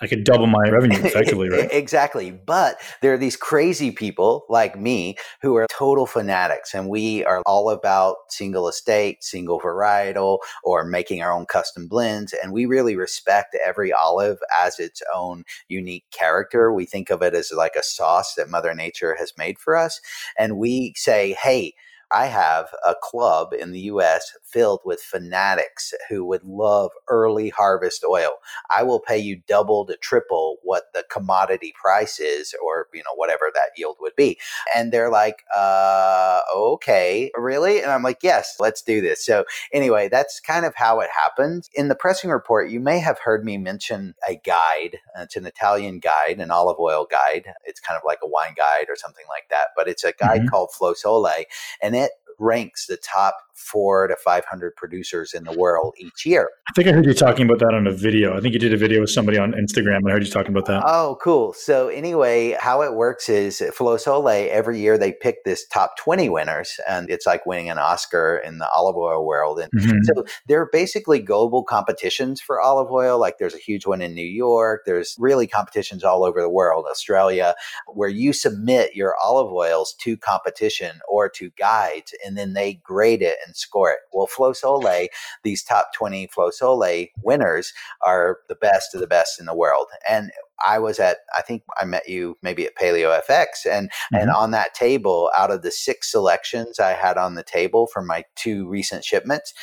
[0.00, 1.68] I could double my revenue effectively, right?
[1.72, 2.30] exactly.
[2.30, 7.42] But there are these crazy people like me who are total fanatics, and we are
[7.46, 12.32] all about single estate, single varietal, or making our own custom blends.
[12.32, 16.72] And we really respect every olive as its own unique character.
[16.72, 20.00] We think of it as like a sauce that Mother Nature has made for us.
[20.38, 21.74] And we say, hey,
[22.12, 28.04] I have a club in the US filled with fanatics who would love early harvest
[28.08, 28.32] oil.
[28.70, 33.14] I will pay you double to triple what the commodity price is, or you know,
[33.14, 34.38] whatever that yield would be.
[34.74, 37.82] And they're like, uh, okay, really?
[37.82, 39.24] And I'm like, yes, let's do this.
[39.24, 41.68] So anyway, that's kind of how it happened.
[41.74, 44.98] In the pressing report, you may have heard me mention a guide.
[45.18, 47.52] It's an Italian guide, an olive oil guide.
[47.64, 50.42] It's kind of like a wine guide or something like that, but it's a guide
[50.42, 50.48] Mhm.
[50.50, 51.44] called Flos Olei,
[51.82, 51.94] and
[52.38, 56.48] ranks the top four to 500 producers in the world each year.
[56.68, 58.36] I think I heard you talking about that on a video.
[58.36, 60.66] I think you did a video with somebody on Instagram, I heard you talking about
[60.66, 60.82] that.
[60.86, 61.52] Oh, cool.
[61.52, 66.28] So anyway, how it works is Flos Olei, every year they pick this top 20
[66.28, 69.58] winners, and it's like winning an Oscar in the olive oil world.
[69.58, 69.98] And Mhm.
[70.04, 73.18] so there are basically global competitions for olive oil.
[73.18, 74.82] Like there's a huge one in New York.
[74.86, 77.54] There's really competitions all over the world, Australia,
[77.86, 83.22] where you submit your olive oils to competition or to guides, and then they grade
[83.22, 83.98] it and score it.
[84.12, 85.08] Well, Flos Olei,
[85.42, 87.72] these top 20 Flos Olei winners
[88.06, 89.86] are the best of the best in the world.
[90.08, 90.30] And
[90.66, 94.36] I was at, I think I met you maybe at Paleo FX, and and mm-hmm.
[94.36, 98.24] on that table, out of the six selections I had on the table for my
[98.34, 99.54] two recent shipments,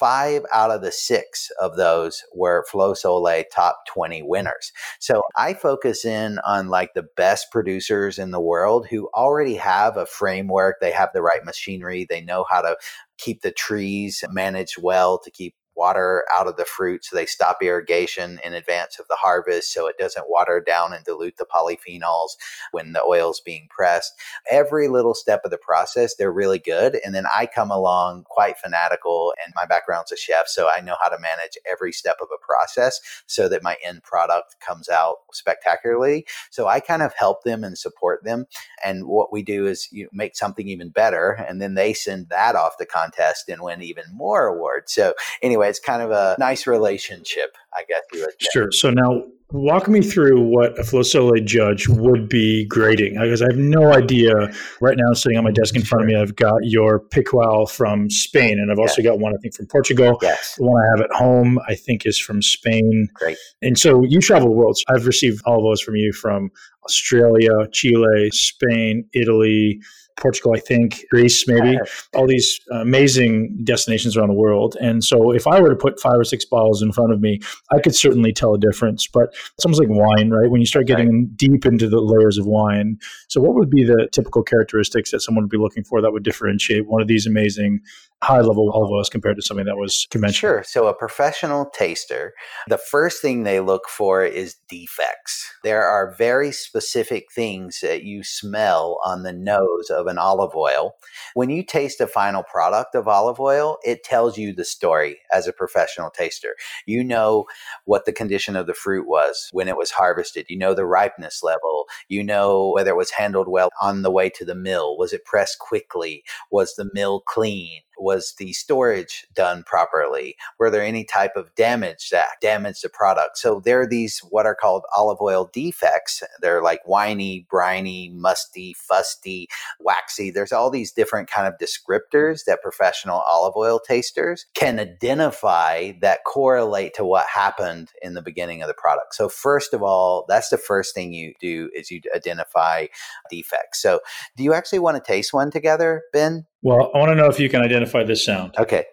[0.00, 4.72] five out of the six of those were Flos Olei top 20 winners.
[4.98, 9.98] So I focus in on like the best producers in the world who already have
[9.98, 12.76] a framework, they have the right machinery, they know how to
[13.18, 17.06] keep the trees managed well to keep water out of the fruit.
[17.06, 21.02] So they stop irrigation in advance of the harvest so it doesn't water down and
[21.02, 22.32] dilute the polyphenols
[22.70, 24.12] when the oil's being pressed.
[24.50, 27.00] Every little step of the process, they're really good.
[27.02, 30.48] And then I come along quite fanatical, and my background's a chef.
[30.48, 34.02] So I know how to manage every step of a process so that my end
[34.02, 36.26] product comes out spectacularly.
[36.50, 38.44] So I kind of help them and support them.
[38.84, 42.54] And what we do is you make something even better, and then they send that
[42.54, 44.92] off the contest and win even more awards.
[44.92, 48.48] So anyway, it's kind of a nice relationship, I guess you would say.
[48.52, 48.72] Sure.
[48.72, 53.46] So now walk me through what a Flos Olei judge would be grading because I
[53.46, 54.52] have no idea.
[54.80, 58.10] Right now, sitting on my desk in front of me, I've got your Picual from
[58.10, 59.10] Spain, and I've also yes.
[59.10, 60.18] got one I think from Portugal.
[60.22, 60.56] Yes.
[60.56, 63.08] The one I have at home, I think, is from Spain.
[63.14, 63.38] Great.
[63.62, 64.76] And so you travel the world.
[64.78, 66.50] So I've received all of those from you from
[66.84, 69.80] Australia, Chile, Spain, Italy,
[70.20, 71.78] Portugal, I think, Greece, maybe,
[72.14, 74.76] all these amazing destinations around the world.
[74.80, 77.40] And so if I were to put five or six bottles in front of me,
[77.72, 79.06] I could certainly tell a difference.
[79.06, 80.50] But it's almost like wine, right?
[80.50, 81.36] When you start getting right.
[81.36, 82.98] deep into the layers of wine.
[83.28, 86.22] So what would be the typical characteristics that someone would be looking for that would
[86.22, 87.80] differentiate one of these amazing
[88.22, 90.52] high level olive oils compared to something that was conventional?
[90.52, 90.64] Sure.
[90.64, 92.32] So, a professional taster,
[92.68, 95.50] the first thing they look for is defects.
[95.64, 100.94] There are very specific things that you smell on the nose of an olive oil.
[101.34, 105.46] When you taste a final product of olive oil, it tells you the story as
[105.46, 106.56] a professional taster.
[106.86, 107.46] You know
[107.84, 111.42] what the condition of the fruit was when it was harvested, you know the ripeness
[111.42, 115.12] level, you know whether it was handled well on the way to the mill, was
[115.12, 117.80] it pressed quickly, was the mill clean?
[118.00, 120.36] Was the storage done properly?
[120.58, 123.38] Were there any type of damage that damaged the product?
[123.38, 126.22] So there are these what are called olive oil defects.
[126.40, 130.30] They're like winey, briny, musty, fusty, waxy.
[130.30, 136.24] There's all these different kind of descriptors that professional olive oil tasters can identify that
[136.24, 139.14] correlate to what happened in the beginning of the product.
[139.14, 142.86] So first of all, that's the first thing you do is you identify
[143.30, 143.80] defects.
[143.82, 144.00] So
[144.36, 146.46] do you actually want to taste one together, Ben?
[146.62, 148.54] Well, I want to know if you can identify this sound.
[148.58, 148.84] Okay.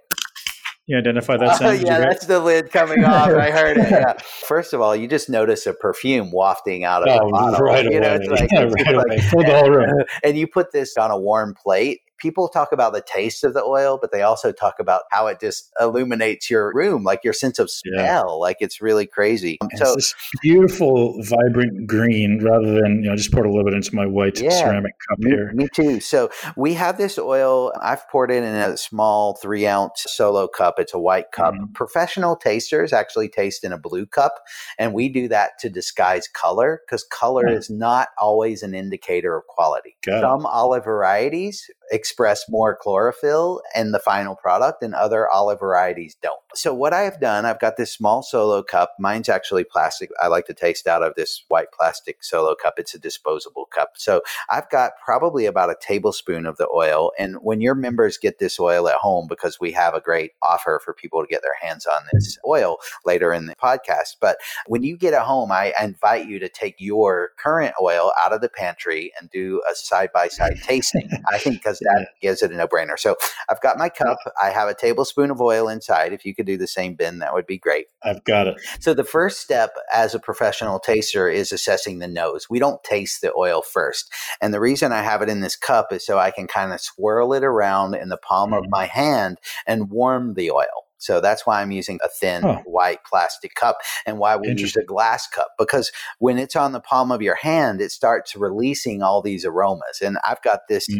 [0.87, 1.81] You identify that sound?
[1.81, 3.29] Yeah, that's the lid coming off.
[3.29, 3.91] I heard it.
[3.91, 4.13] Yeah.
[4.47, 7.59] First of all, you just notice a perfume wafting out of oh, the bottle.
[7.59, 8.27] Right you know, away.
[8.27, 9.45] Like, yeah, right like, away.
[9.45, 10.03] The whole room.
[10.23, 13.63] And you put this on a warm plate, people talk about the taste of the
[13.63, 17.59] oil, but they also talk about how it just illuminates your room, like your sense
[17.59, 17.93] of smell.
[17.95, 18.21] Yeah.
[18.21, 19.57] Like it's really crazy.
[19.61, 23.73] And so this beautiful, vibrant green rather than, you know, just poured a little bit
[23.73, 25.51] into my white yeah, ceramic cup me, here.
[25.53, 25.99] Me too.
[25.99, 27.71] So we have this oil.
[27.81, 30.75] I've poured it in a small three ounce solo cup.
[30.77, 31.53] It's a white cup.
[31.53, 31.73] Mm-hmm.
[31.73, 34.33] Professional tasters actually taste in a blue cup.
[34.77, 37.57] And we do that to disguise color because color mm-hmm.
[37.57, 39.95] is not always an indicator of quality.
[40.05, 40.49] Got Some it.
[40.51, 46.39] olive varieties express more chlorophyll in the final product and other olive varieties don't.
[46.55, 48.95] So what I have done, I've got this small solo cup.
[48.99, 50.09] Mine's actually plastic.
[50.21, 52.75] I like to taste out of this white plastic solo cup.
[52.77, 53.91] It's a disposable cup.
[53.95, 57.11] So I've got probably about a tablespoon of the oil.
[57.19, 60.81] And when your members get this oil at home, because we have a great offer
[60.83, 64.15] for people to get their hands on this oil later in the podcast.
[64.19, 68.33] But when you get at home, I invite you to take your current oil out
[68.33, 71.09] of the pantry and do a side by side tasting.
[71.27, 72.97] I think because that gives it a no brainer.
[72.97, 73.15] So
[73.49, 74.17] I've got my cup.
[74.41, 76.13] I have a tablespoon of oil inside.
[76.13, 77.87] If you could do the same, Ben, that would be great.
[78.03, 78.55] I've got it.
[78.79, 82.49] So the first step as a professional taster is assessing the nose.
[82.49, 84.11] We don't taste the oil first.
[84.41, 86.81] And the reason I have it in this cup is so I can kind of
[86.81, 88.65] swirl it around in the palm mm-hmm.
[88.65, 90.86] of my hand and warm the oil.
[90.97, 92.61] So that's why I'm using a thin huh.
[92.65, 96.79] white plastic cup and why we use a glass cup because when it's on the
[96.79, 100.01] palm of your hand, it starts releasing all these aromas.
[100.01, 100.97] And I've got this mm.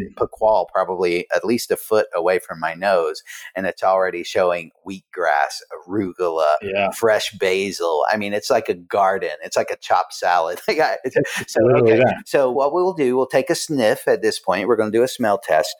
[0.74, 3.24] Probably at least a foot away from my nose
[3.56, 6.92] and it's already showing wheatgrass, arugula, yeah.
[6.92, 8.06] fresh basil.
[8.10, 9.32] I mean, it's like a garden.
[9.44, 10.60] It's like a chopped salad.
[11.48, 12.02] so, okay.
[12.26, 14.68] so what we'll do, we'll take a sniff at this point.
[14.68, 15.76] We're going to do a smell test.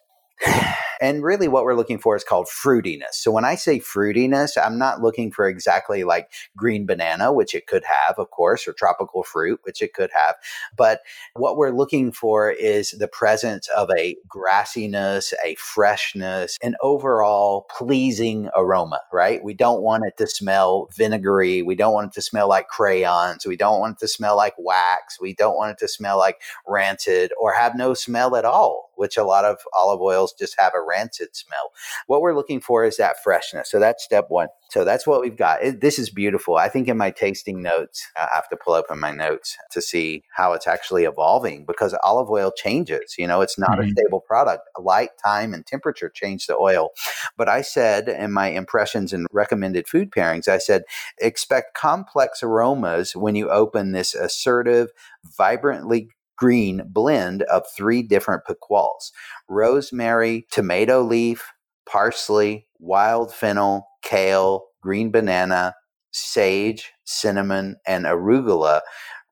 [1.00, 3.14] And really, what we're looking for is called fruitiness.
[3.14, 7.68] So when I say fruitiness, I'm not looking for exactly like green banana, which it
[7.68, 10.36] could have, of course, or tropical fruit, which it could have.
[10.76, 11.02] But
[11.36, 18.50] what we're looking for is the presence of a grassiness, a freshness, an overall pleasing
[18.56, 19.44] aroma, right?
[19.44, 21.62] We don't want it to smell vinegary.
[21.62, 23.46] We don't want it to smell like crayons.
[23.46, 25.20] We don't want it to smell like wax.
[25.22, 29.16] We don't want it to smell like rancid or have no smell at all which
[29.16, 31.72] a lot of olive oils just have a rancid smell.
[32.08, 33.70] What we're looking for is that freshness.
[33.70, 34.48] So that's step one.
[34.70, 35.64] So that's what we've got.
[35.64, 36.56] It, this is beautiful.
[36.58, 40.24] I think in my tasting notes, I have to pull open my notes to see
[40.36, 43.16] how it's actually evolving because olive oil changes.
[43.18, 43.90] You know, it's not mm-hmm.
[43.90, 44.64] a stable product.
[44.80, 46.90] Light, time, and temperature change the oil.
[47.38, 50.84] But I said in my impressions and recommended food pairings, I said,
[51.20, 54.90] expect complex aromas when you open this assertive,
[55.38, 59.12] vibrantly green blend of three different Picuals
[59.50, 61.52] rosemary, tomato leaf,
[61.90, 65.74] parsley, wild fennel, kale, green banana,
[66.12, 68.82] sage, cinnamon, and arugula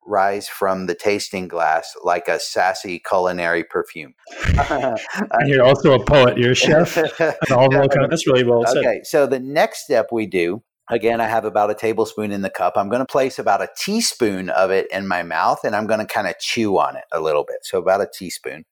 [0.07, 4.13] rise from the tasting glass like a sassy culinary perfume.
[4.57, 6.37] and you're also a poet.
[6.37, 6.97] You're a chef.
[7.51, 8.77] all That's really well said.
[8.77, 12.50] Okay, so the next step we do Again, I have about a tablespoon in the
[12.50, 12.74] cup.
[12.76, 16.00] I'm going to place about a teaspoon of it in my mouth and I'm going
[16.00, 17.58] to kind of chew on it a little bit.
[17.63, 18.65] So, about a teaspoon.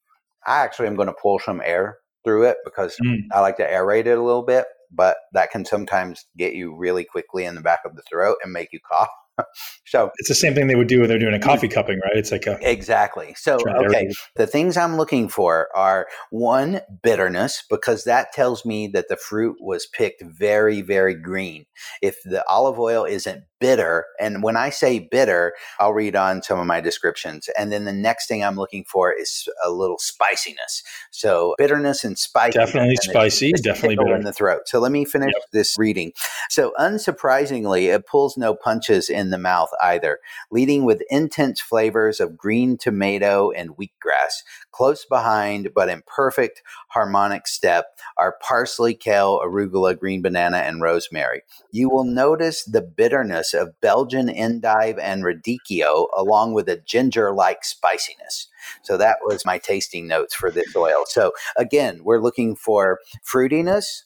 [0.45, 3.19] I actually am going to pull some air through it because mm.
[3.31, 7.03] I like to aerate it a little bit, but that can sometimes get you really
[7.03, 9.09] quickly in the back of the throat and make you cough.
[9.85, 12.15] so it's the same thing they would do when they're doing a coffee cupping, right?
[12.15, 13.33] It's like a exactly.
[13.37, 19.07] So okay, the things I'm looking for are one bitterness because that tells me that
[19.09, 21.65] the fruit was picked very, very green.
[22.01, 26.59] If the olive oil isn't bitter, and when I say bitter, I'll read on some
[26.59, 30.83] of my descriptions, and then the next thing I'm looking for is a little spiciness.
[31.11, 34.63] So bitterness and spicy, definitely spicy, it's definitely bitter in the throat.
[34.65, 35.45] So let me finish yep.
[35.53, 36.11] this reading.
[36.49, 40.19] So unsurprisingly, it pulls no punches in the mouth either,
[40.51, 44.43] leading with intense flavors of green tomato and wheatgrass.
[44.73, 47.85] Close behind, but in perfect harmonic step,
[48.17, 51.43] are parsley, kale, arugula, green banana, and rosemary.
[51.71, 57.63] You will notice the bitterness of Belgian endive and radicchio, along with a ginger like
[57.63, 58.47] spiciness.
[58.81, 61.03] So that was my tasting notes for this oil.
[61.07, 64.03] So again, we're looking for fruitiness,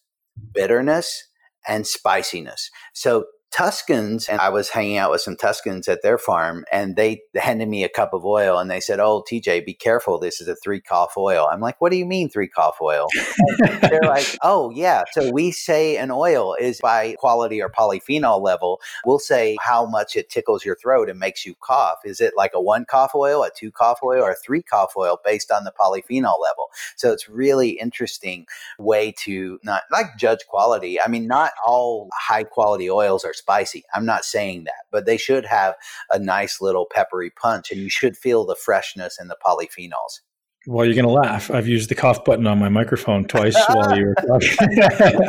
[0.53, 1.27] bitterness,
[1.67, 2.71] and spiciness.
[2.93, 7.21] So Tuscans, and I was hanging out with some Tuscans at their farm, and they
[7.36, 10.19] handed me a cup of oil, and they said, "Oh, TJ, be careful.
[10.19, 13.07] This is a three cough oil." I'm like, "What do you mean three cough oil?"
[13.81, 15.03] they're like, "Oh, yeah.
[15.12, 18.81] So we say an oil is by quality or polyphenol level.
[19.05, 21.99] We'll say how much it tickles your throat and makes you cough.
[22.03, 24.93] Is it like a one cough oil, a two cough oil, or a three cough
[24.97, 28.45] oil based on the polyphenol level?" So it's really interesting
[28.77, 31.01] way to not like judge quality.
[31.01, 33.84] I mean, not all high quality oils are spicy.
[33.95, 35.76] I'm not saying that, but they should have
[36.12, 40.21] a nice little peppery punch and you should feel the freshness and the polyphenols.
[40.69, 41.49] Well, you're going to laugh.
[41.49, 44.58] I've used the cough button on my microphone twice while you were talking.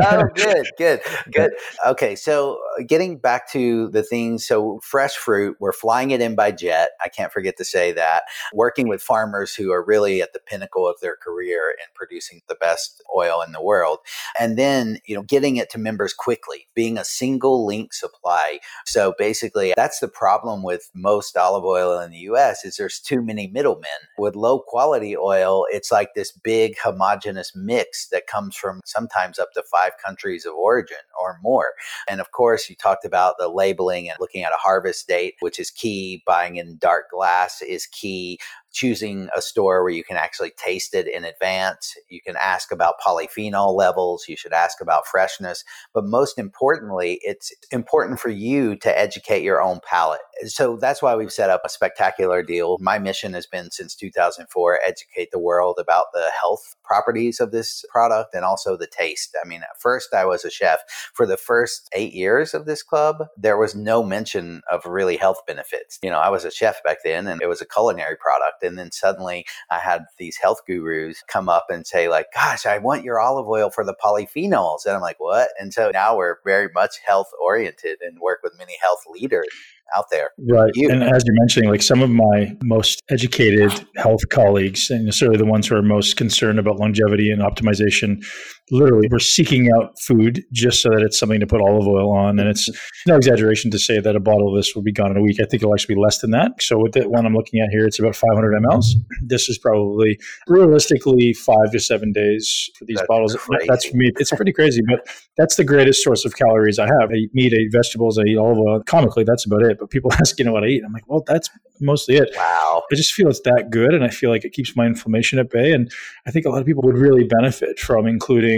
[0.03, 1.01] oh, good, good,
[1.33, 1.53] good.
[1.87, 6.35] Okay, so uh, getting back to the things, so fresh fruit, we're flying it in
[6.35, 6.89] by jet.
[7.05, 8.25] I can't forget to say that.
[8.53, 12.57] Working with farmers who are really at the pinnacle of their career in producing the
[12.57, 14.01] best oil in the world,
[14.41, 18.59] and then you know getting it to members quickly, being a single link supply.
[18.87, 22.65] So basically, that's the problem with most olive oil in the U.S.
[22.65, 23.87] is there's too many middlemen
[24.19, 29.39] with low quality oil oil, it's like this big homogenous mix that comes from sometimes
[29.39, 31.73] up to five countries of origin or more.
[32.09, 35.59] And of course, you talked about the labeling and looking at a harvest date, which
[35.59, 36.23] is key.
[36.27, 38.39] Buying in dark glass is key
[38.73, 41.95] choosing a store where you can actually taste it in advance.
[42.09, 44.27] You can ask about polyphenol levels.
[44.29, 45.65] You should ask about freshness.
[45.95, 50.21] But most importantly, it's important for you to educate your own palate.
[50.47, 52.79] So that's why we've set up a spectacular deal.
[52.81, 57.85] My mission has been since 2004 educate the world about the health properties of this
[57.91, 59.37] product and also the taste.
[59.43, 60.81] I mean, at first I was a chef.
[61.15, 65.41] For the first eight years of this club, there was no mention of really health
[65.47, 65.99] benefits.
[66.03, 68.79] You know, I was a chef back then and it was a culinary product and
[68.79, 73.03] then suddenly I had these health gurus come up and say, like, gosh, I want
[73.03, 74.87] your olive oil for the polyphenols.
[74.87, 75.49] And I'm like, what?
[75.59, 79.49] And so now we're very much health oriented and work with many health leaders
[79.97, 80.31] out there.
[80.49, 80.71] Right.
[80.75, 80.91] You.
[80.91, 85.47] And as you're mentioning, like some of my most educated health colleagues, and necessarily the
[85.47, 88.25] ones who are most concerned about longevity and optimization,
[88.71, 92.39] literally we're seeking out food just so that it's something to put olive oil on.
[92.39, 92.69] And it's
[93.07, 95.39] no exaggeration to say that a bottle of this will be gone in a week.
[95.41, 96.63] I think it'll actually be less than that.
[96.63, 98.87] So with the one I'm looking at here, it's about 500 mLs.
[99.23, 103.35] This is probably realistically five to seven days for these that's bottles.
[103.37, 103.67] Crazy.
[103.69, 104.11] That's for me.
[104.17, 107.11] It's pretty crazy, but that's the greatest source of calories I have.
[107.11, 108.83] I eat meat, I eat vegetables, I eat olive oil.
[108.85, 109.79] Comically, that's about it.
[109.79, 110.83] But people ask, you know, what I eat.
[110.85, 111.51] I'm like, well, that's
[111.81, 112.31] mostly it.
[112.37, 112.83] Wow.
[112.91, 113.95] I just feel it's that good.
[113.95, 115.73] And I feel like it keeps my inflammation at bay.
[115.73, 115.91] And
[116.27, 118.58] I think a lot of people would really benefit from including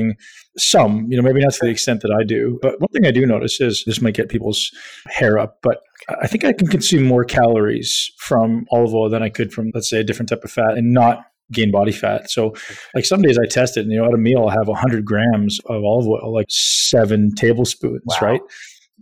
[0.56, 2.58] some, you know, maybe not to the extent that I do.
[2.62, 4.70] But one thing I do notice is this might get people's
[5.06, 5.78] hair up, but
[6.22, 9.88] I think I can consume more calories from olive oil than I could from, let's
[9.88, 12.30] say, a different type of fat and not gain body fat.
[12.30, 12.54] So,
[12.94, 15.04] like some days I test it, and you know, at a meal I'll have 100
[15.04, 18.18] grams of olive oil, like seven tablespoons, wow.
[18.22, 18.40] right?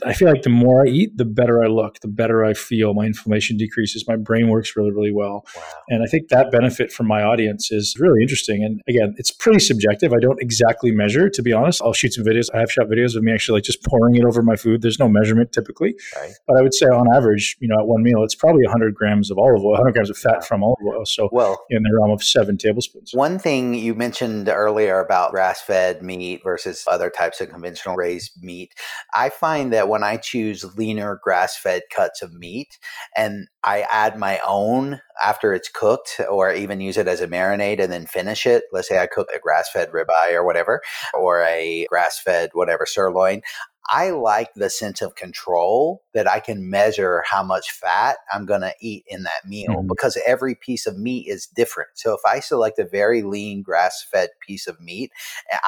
[0.05, 2.95] I feel like the more I eat, the better I look, the better I feel.
[2.95, 4.07] My inflammation decreases.
[4.07, 5.45] My brain works really, really well.
[5.57, 5.63] Wow.
[5.89, 8.63] And I think that benefit from my audience is really interesting.
[8.63, 10.13] And again, it's pretty subjective.
[10.13, 11.83] I don't exactly measure, to be honest.
[11.83, 12.49] I'll shoot some videos.
[12.55, 14.83] I have shot videos of me actually like just pouring it over my food.
[14.83, 15.97] There's no measurement typically.
[16.17, 16.33] Right.
[16.47, 19.31] But I would say on average, you know, at one meal, it's probably 100 grams
[19.31, 21.05] of olive oil, 100 grams of fat from olive oil.
[21.05, 23.13] So well, in the realm of seven tablespoons.
[23.15, 28.33] One thing you mentioned earlier about grass fed meat versus other types of conventional raised
[28.43, 28.75] meat,
[29.15, 32.79] I find that when I choose leaner grass fed cuts of meat
[33.17, 37.81] and I add my own after it's cooked or even use it as a marinade
[37.81, 38.65] and then finish it.
[38.73, 40.81] Let's say I cook a grass fed ribeye or whatever,
[41.15, 43.43] or a grass fed whatever sirloin.
[43.91, 48.61] I like the sense of control that I can measure how much fat I'm going
[48.61, 49.89] to eat in that meal mm-hmm.
[49.89, 51.91] because every piece of meat is different.
[51.95, 55.11] So if I select a very lean grass fed piece of meat,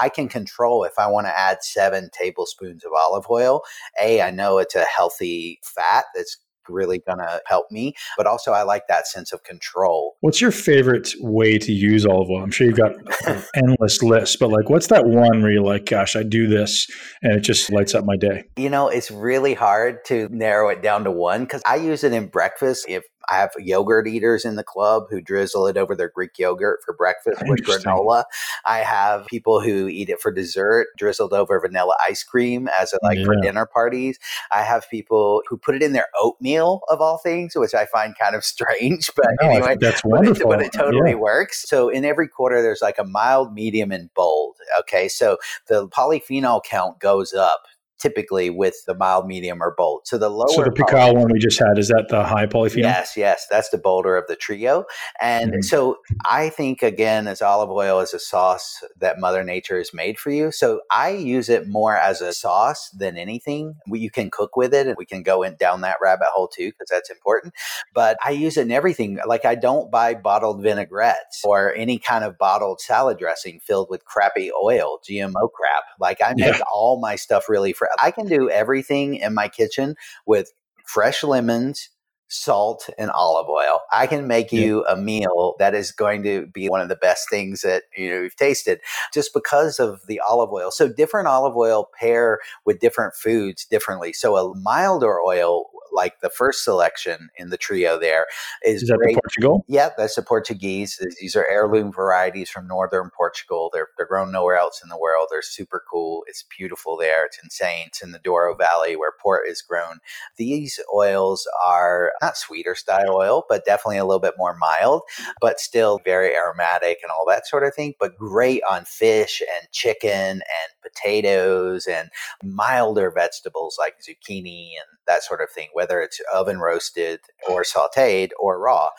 [0.01, 3.63] I can control if I want to add seven tablespoons of olive oil.
[4.01, 6.37] A, I know it's a healthy fat that's
[6.71, 7.95] really going to help me.
[8.17, 10.17] But also, I like that sense of control.
[10.21, 12.43] What's your favorite way to use olive oil?
[12.43, 12.93] I'm sure you've got
[13.55, 16.87] endless list, but like, what's that one where you're like, gosh, I do this
[17.23, 18.45] and it just lights up my day?
[18.57, 22.13] You know, it's really hard to narrow it down to one because I use it
[22.13, 22.87] in breakfast.
[22.89, 26.81] If I have yogurt eaters in the club who drizzle it over their Greek yogurt
[26.85, 28.25] for breakfast with granola.
[28.67, 32.99] I have people who eat it for dessert, drizzled over vanilla ice cream as a,
[33.03, 33.25] like yeah.
[33.25, 34.19] for dinner parties.
[34.53, 38.15] I have people who put it in their oatmeal of all things, which I find
[38.19, 40.49] kind of strange, but no, anyway, that's wonderful.
[40.49, 41.17] But it, but it totally yeah.
[41.17, 41.69] works.
[41.69, 44.57] So in every quarter, there's like a mild, medium, and bold.
[44.81, 47.65] Okay, so the polyphenol count goes up
[48.01, 50.07] typically with the mild, medium, or bold.
[50.07, 50.49] So the lower.
[50.49, 52.79] So the Picual one we just had is that the high polyphenol?
[52.79, 54.87] Yes, yes, that's the bolder of the trio.
[55.21, 55.61] And mm-hmm.
[55.63, 55.99] so
[56.29, 60.31] I think again, as olive oil is a sauce that Mother Nature has made for
[60.31, 60.51] you.
[60.51, 63.77] So I use it more as a sauce than anything.
[63.87, 66.71] You can cook with it, and we can go in down that rabbit hole too
[66.71, 67.55] because that's important.
[67.95, 69.19] But I use it in everything.
[69.27, 74.05] Like I don't buy bottled vinaigrettes or any kind of bottled salad dressing filled with
[74.05, 75.85] crappy oil, GMO crap.
[76.01, 76.65] Like I make yeah.
[76.73, 77.90] all my stuff really fresh.
[78.03, 80.53] I can do everything in my kitchen with
[80.87, 81.89] fresh lemons,
[82.29, 83.81] salt, and olive oil.
[83.93, 84.61] I can make yeah.
[84.61, 88.11] you a meal that is going to be one of the best things that you
[88.11, 88.81] know you've tasted
[89.13, 90.71] just because of the olive oil.
[90.71, 94.13] So different olive oil pair with different foods differently.
[94.13, 98.27] So a milder oil like the first selection in the trio there
[98.65, 99.15] is, is that great.
[99.17, 99.65] Portugal?
[99.69, 101.01] Yeah, that's the Portuguese.
[101.21, 103.71] These are heirloom varieties from northern Portugal.
[103.73, 105.29] They're they're grown nowhere else in the world.
[105.31, 106.25] They're super cool.
[106.27, 107.27] It's beautiful there.
[107.27, 107.85] It's insane.
[107.87, 109.99] It's in the Douro Valley where port is grown.
[110.37, 115.03] These oils are not sweeter style oil, but definitely a little bit more mild,
[115.41, 117.95] but still very aromatic and all that sort of thing.
[117.99, 120.43] But great on fish and chicken and
[120.83, 122.11] potatoes and
[122.43, 128.31] milder vegetables like zucchini and that sort of thing, whether it's oven roasted or sauteed
[128.39, 128.91] or raw.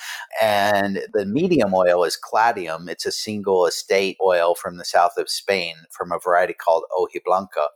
[0.42, 2.90] And the medium oil is Cladium.
[2.90, 7.68] It's a single estate oil from the south of Spain from a variety called Hojiblanca.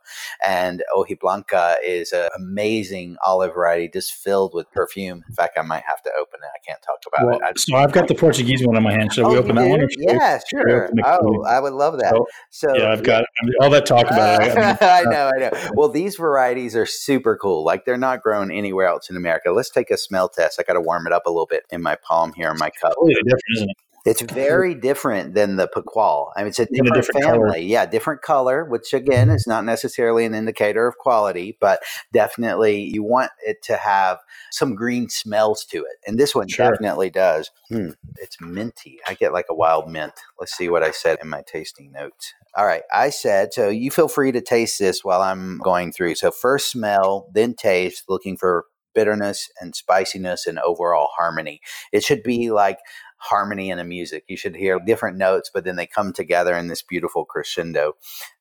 [0.46, 5.24] And Hojiblanca is an amazing olive variety just filled with perfume.
[5.28, 6.50] In fact, I might have to open it.
[6.54, 7.60] I can't talk about well, it.
[7.60, 9.14] so I've got the Portuguese one in my hand.
[9.14, 9.88] Shall oh, we open that one?
[9.98, 10.90] Yeah, sure.
[11.04, 12.14] Oh, I would love that.
[12.52, 13.26] So, so yeah, I've got
[13.62, 14.58] all that talk about it.
[14.82, 15.70] I uh, know, I know.
[15.74, 17.64] Well, these varieties are super cool.
[17.64, 19.52] Like they're not grown anywhere else in America.
[19.52, 20.60] Let's take a smell test.
[20.60, 22.70] I got to warm it up a little bit in my palm here in my
[22.70, 22.94] cup.
[22.94, 23.78] Totally different, isn't it?
[24.06, 26.32] It's very different than the Picual.
[26.36, 27.50] I mean, it's a different, a different family.
[27.50, 27.58] Color.
[27.58, 31.82] Yeah, different color, which again is not necessarily an indicator of quality, but
[32.14, 34.20] definitely you want it to have
[34.52, 35.98] some green smells to it.
[36.06, 36.70] And this one sure.
[36.70, 37.50] definitely does.
[37.70, 39.00] Hmm, it's minty.
[39.08, 40.14] I get like a wild mint.
[40.40, 42.34] Let's see what I said in my tasting notes.
[42.56, 46.16] All right, I said, so you feel free to taste this while I'm going through.
[46.16, 51.60] So, first smell, then taste, looking for bitterness and spiciness and overall harmony.
[51.92, 52.80] It should be like
[53.26, 54.26] harmony in the music.
[54.28, 57.94] You should hear different notes, but then they come together in this beautiful crescendo.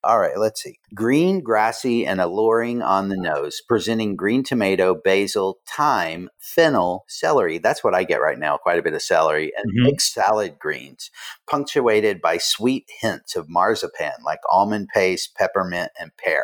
[0.03, 0.79] All right, let's see.
[0.93, 7.57] Green, grassy, and alluring on the nose, presenting green tomato, basil, thyme, fennel, celery.
[7.57, 9.83] That's what I get right now, quite a bit of celery, and mm-hmm.
[9.87, 11.11] mixed salad greens,
[11.49, 16.43] punctuated by sweet hints of marzipan like almond paste, peppermint, and pear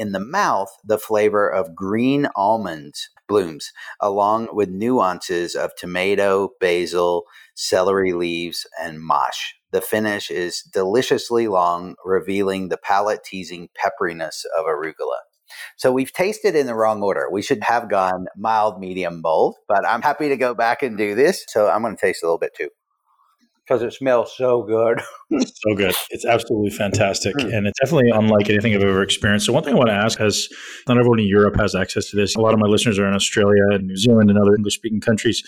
[0.00, 7.24] in the mouth the flavor of green almonds blooms, along with nuances of tomato, basil,
[7.54, 9.54] celery leaves, and mâche.
[9.70, 15.20] The finish is deliciously long, revealing the palate teasing pepperiness of arugula.
[15.76, 17.28] So we've tasted in the wrong order.
[17.30, 21.14] We should have gone mild, medium, bold, but I'm happy to go back and do
[21.14, 21.44] this.
[21.48, 22.68] So I'm going to taste a little bit too.
[23.66, 25.00] Because it smells so good.
[25.30, 25.94] so good.
[26.10, 27.34] It's absolutely fantastic.
[27.36, 27.56] Mm.
[27.56, 29.46] And it's definitely unlike anything I've ever experienced.
[29.46, 30.52] So, one thing I want to ask is
[30.88, 32.34] not everyone in Europe has access to this.
[32.34, 35.00] A lot of my listeners are in Australia and New Zealand and other English speaking
[35.00, 35.42] countries.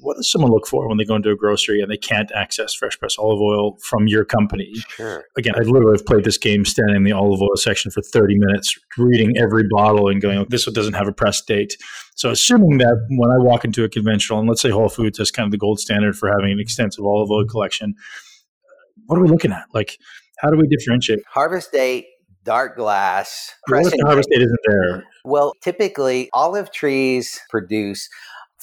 [0.00, 2.74] What does someone look for when they go into a grocery and they can't access
[2.74, 4.72] fresh pressed olive oil from your company?
[4.88, 5.24] Sure.
[5.36, 8.38] Again, I literally have played this game standing in the olive oil section for 30
[8.38, 11.76] minutes, reading every bottle and going, oh, this one doesn't have a press date.
[12.16, 15.30] So, assuming that when I walk into a conventional, and let's say Whole Foods has
[15.30, 19.22] kind of the gold standard for having an extensive olive oil collection, uh, what are
[19.22, 19.64] we looking at?
[19.72, 19.98] Like,
[20.38, 21.20] how do we differentiate?
[21.28, 22.06] Harvest date,
[22.44, 23.52] dark glass.
[23.68, 25.04] What if the harvest date isn't there?
[25.24, 28.08] Well, typically, olive trees produce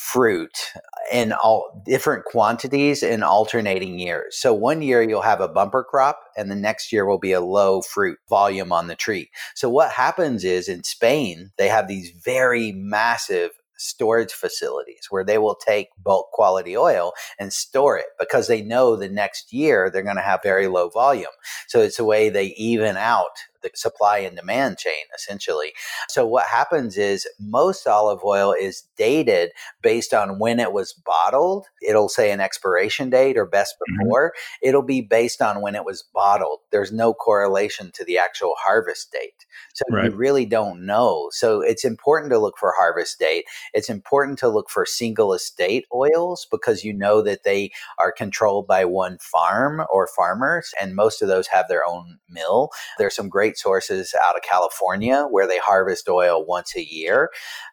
[0.02, 0.74] fruit
[1.12, 4.36] in all different quantities in alternating years.
[4.36, 7.40] So one year you'll have a bumper crop and the next year will be a
[7.40, 9.30] low fruit volume on the tree.
[9.54, 15.38] So what happens is in Spain they have these very massive storage facilities where they
[15.38, 20.02] will take bulk quality oil and store it because they know the next year they're
[20.02, 21.32] going to have very low volume.
[21.68, 25.74] So it's a way they even out the supply and demand chain essentially.
[26.10, 29.52] So what happens is most olive oil is dated
[29.82, 31.68] based on when it was bottled.
[31.82, 34.04] It'll say an expiration date or best mm-hmm.
[34.04, 34.30] before.
[34.30, 34.70] Mm-hmm.
[34.70, 36.60] It'll be based on when it was bottled.
[36.72, 39.46] There's no correlation to the actual harvest date.
[39.74, 40.06] So right.
[40.06, 41.30] you really don't know.
[41.32, 43.46] So it's important to look for harvest date.
[43.74, 48.68] It's important to look for single estate oils because you know that they are controlled
[48.68, 52.70] by one farm or farmers, and most of those have their own mill.
[52.98, 57.30] There's some great sources out of California where they harvest oil once a year.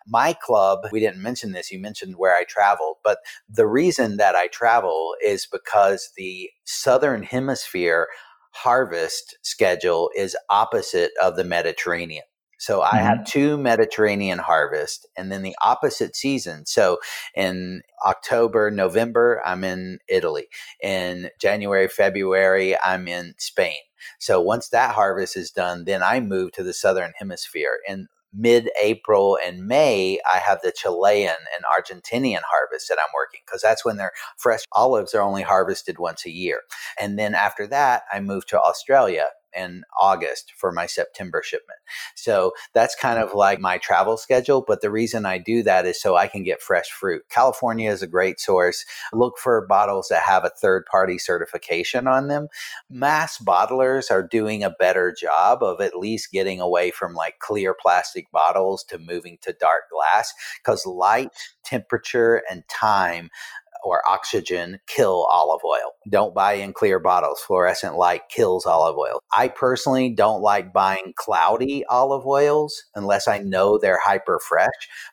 [0.06, 3.18] My club, we didn't mention this, you mentioned where I traveled, but
[3.48, 8.08] the reason that I travel is because the southern hemisphere
[8.52, 12.24] harvest schedule is opposite of the Mediterranean.
[12.58, 13.06] So I mm-hmm.
[13.06, 16.66] have two Mediterranean harvests and then the opposite season.
[16.66, 16.98] So
[17.34, 20.48] in October, November, I'm in Italy.
[20.82, 23.78] In January, February, I'm in Spain.
[24.18, 27.78] So once that harvest is done, then I move to the southern hemisphere.
[27.88, 33.40] In mid April and May, I have the Chilean and Argentinian harvest that I'm working
[33.46, 36.60] because that's when their fresh olives are only harvested once a year.
[37.00, 39.28] And then after that, I move to Australia
[39.58, 41.78] in August for my September shipment.
[42.14, 44.64] So that's kind of like my travel schedule.
[44.66, 47.22] But the reason I do that is so I can get fresh fruit.
[47.28, 48.84] California is a great source.
[49.12, 52.48] Look for bottles that have a third party certification on them.
[52.88, 57.74] Mass bottlers are doing a better job of at least getting away from like clear
[57.74, 60.32] plastic bottles to moving to dark glass
[60.62, 61.30] because light,
[61.64, 63.30] temperature, and time
[63.84, 65.92] or oxygen kill olive oil.
[66.08, 67.40] Don't buy in clear bottles.
[67.40, 69.20] Fluorescent light kills olive oil.
[69.32, 74.68] I personally don't like buying cloudy olive oils unless I know they're hyper fresh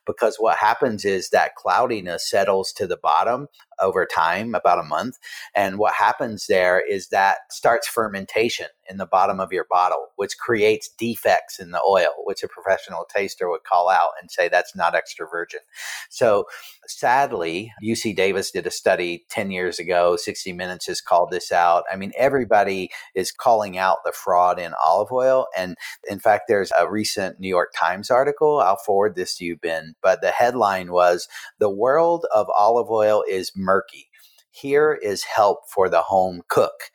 [0.05, 3.47] because what happens is that cloudiness settles to the bottom
[3.81, 5.17] over time, about a month.
[5.53, 10.37] And what happens there is that starts fermentation in the bottom of your bottle, which
[10.37, 14.75] creates defects in the oil, which a professional taster would call out and say that's
[14.75, 15.61] not extra virgin.
[16.09, 16.45] So
[16.87, 20.15] sadly, UC Davis did a study 10 years ago.
[20.15, 21.83] 60 Minutes has called this out.
[21.91, 25.47] I mean, everybody is calling out the fraud in olive oil.
[25.57, 25.75] And
[26.09, 28.59] in fact, there's a recent New York Times article.
[28.59, 29.95] I'll forward this to you, Ben.
[30.01, 31.27] But the headline was
[31.59, 34.09] The World of Olive Oil is Murky.
[34.51, 36.91] Here is help for the home cook.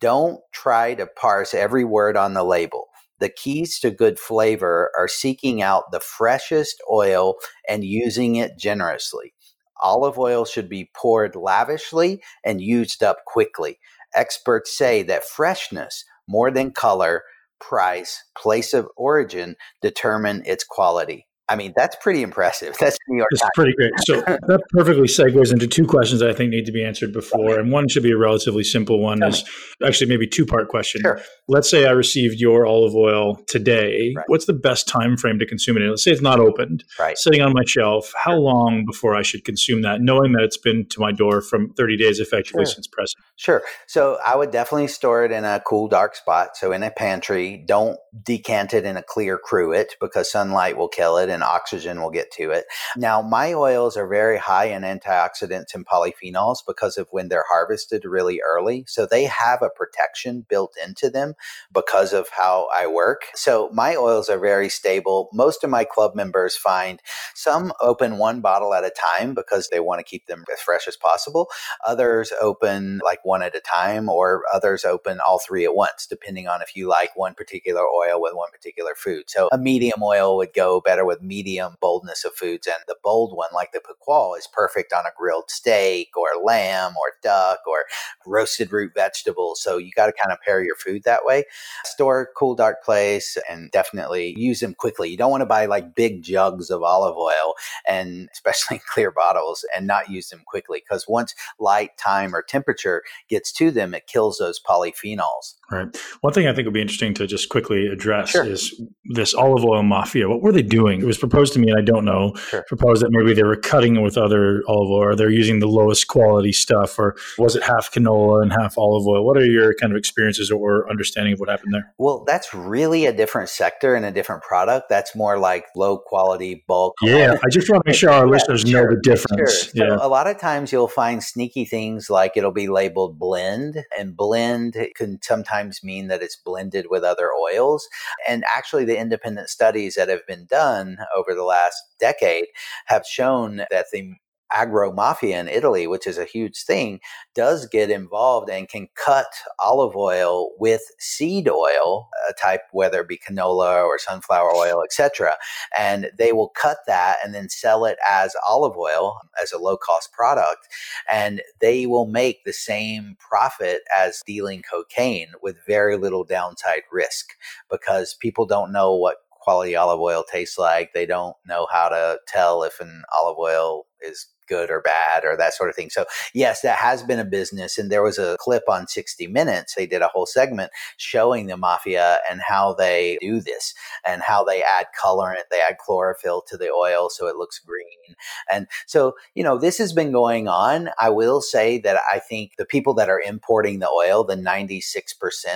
[0.00, 2.88] Don't try to parse every word on the label.
[3.20, 7.36] The keys to good flavor are seeking out the freshest oil
[7.68, 9.34] and using it generously.
[9.82, 13.78] Olive oil should be poured lavishly and used up quickly.
[14.14, 17.24] Experts say that freshness, more than color,
[17.60, 21.26] price, place of origin, determine its quality.
[21.50, 22.76] I mean, that's pretty impressive.
[22.80, 23.28] That's New York.
[23.32, 23.92] It's pretty great.
[24.04, 27.72] So that perfectly segues into two questions I think need to be answered before, and
[27.72, 29.22] one should be a relatively simple one.
[29.22, 29.44] Is
[29.84, 31.02] actually maybe two part question.
[31.02, 31.20] Sure.
[31.48, 34.12] Let's say I received your olive oil today.
[34.16, 34.24] Right.
[34.28, 35.82] What's the best time frame to consume it?
[35.82, 35.90] In?
[35.90, 37.18] Let's say it's not opened, right.
[37.18, 38.12] sitting on my shelf.
[38.16, 41.72] How long before I should consume that, knowing that it's been to my door from
[41.74, 42.74] 30 days effectively sure.
[42.74, 43.20] since pressing?
[43.36, 43.62] Sure.
[43.88, 46.56] So I would definitely store it in a cool, dark spot.
[46.56, 47.64] So in a pantry.
[47.66, 51.30] Don't decant it in a clear cruet because sunlight will kill it.
[51.30, 52.00] And and oxygen.
[52.00, 52.66] We'll get to it.
[52.96, 58.04] Now, my oils are very high in antioxidants and polyphenols because of when they're harvested
[58.04, 58.84] really early.
[58.86, 61.34] So they have a protection built into them
[61.72, 63.22] because of how I work.
[63.34, 65.30] So my oils are very stable.
[65.32, 67.00] Most of my club members find
[67.34, 70.86] some open one bottle at a time because they want to keep them as fresh
[70.86, 71.48] as possible.
[71.86, 76.48] Others open like one at a time, or others open all three at once, depending
[76.48, 79.24] on if you like one particular oil with one particular food.
[79.28, 82.66] So a medium oil would go better with medium boldness of foods.
[82.66, 86.92] And the bold one, like the Picual, is perfect on a grilled steak or lamb
[86.92, 87.84] or duck or
[88.26, 89.62] roasted root vegetables.
[89.62, 91.44] So you got to kind of pair your food that way.
[91.84, 95.08] Store cool, dark place and definitely use them quickly.
[95.10, 97.54] You don't want to buy like big jugs of olive oil
[97.88, 103.02] and especially clear bottles and not use them quickly because once light, time, or temperature
[103.28, 105.54] gets to them, it kills those polyphenols.
[105.70, 105.88] Right.
[106.20, 108.44] One thing I think would be interesting to just quickly address Sure.
[108.44, 110.28] is this olive oil mafia.
[110.28, 111.04] What were they doing?
[111.10, 112.34] Was proposed to me, and I don't know.
[112.36, 112.64] Sure.
[112.68, 115.66] Proposed that maybe they were cutting it with other olive oil, or they're using the
[115.66, 119.24] lowest quality stuff, or was it half canola and half olive oil?
[119.26, 121.92] What are your kind of experiences or understanding of what happened there?
[121.98, 124.88] Well, that's really a different sector and a different product.
[124.88, 126.94] That's more like low quality bulk.
[127.02, 129.64] Yeah, I just want to make sure our Yeah, listeners know the difference.
[129.64, 129.70] Sure.
[129.74, 129.96] So Yeah.
[130.00, 134.76] a lot of times you'll find sneaky things like it'll be labeled blend, and blend
[134.94, 137.88] can sometimes mean that it's blended with other oils.
[138.28, 142.46] And actually, the independent studies that have been done over the last decade
[142.86, 144.14] have shown that the
[144.52, 147.00] agro mafia in Italy, which is a huge thing,
[147.34, 149.26] does get involved and can cut
[149.60, 155.34] olive oil with seed oil, a type whether it be canola or sunflower oil, etc.
[155.76, 159.76] And they will cut that and then sell it as olive oil as a low
[159.76, 160.68] cost product,
[161.12, 167.26] and they will make the same profit as dealing cocaine with very little downside risk
[167.70, 169.16] because people don't know what
[169.50, 170.92] quality olive oil tastes like.
[170.94, 175.36] They don't know how to tell if an olive oil is good or bad or
[175.36, 175.88] that sort of thing.
[175.88, 177.78] So, yes, that has been a business.
[177.78, 179.74] And there was a clip on 60 Minutes.
[179.74, 183.74] They did a whole segment showing the mafia and how they do this
[184.04, 188.16] and how they add colorant, they add chlorophyll to the oil so it looks green.
[188.52, 190.90] And so, you know, this has been going on.
[190.98, 195.04] I will say that I think the people that are importing the oil, the 96%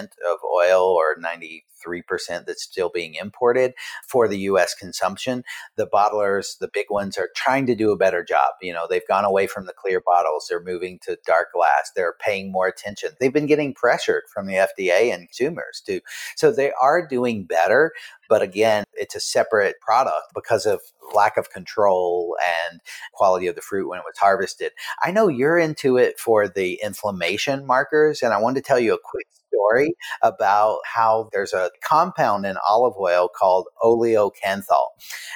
[0.01, 3.75] of oil or 90 3% that's still being imported
[4.07, 5.45] for the US consumption.
[5.77, 8.55] The bottlers, the big ones, are trying to do a better job.
[8.63, 12.15] You know, they've gone away from the clear bottles, they're moving to dark glass, they're
[12.21, 13.11] paying more attention.
[13.21, 16.01] They've been getting pressured from the FDA and consumers too.
[16.37, 17.93] So they are doing better.
[18.29, 20.81] But again, it's a separate product because of
[21.15, 22.37] lack of control
[22.71, 22.81] and
[23.13, 24.73] quality of the fruit when it was harvested.
[25.03, 28.95] I know you're into it for the inflammation markers, and I wanted to tell you
[28.95, 34.89] a quick story about how there's a compound in olive oil called oleocanthal.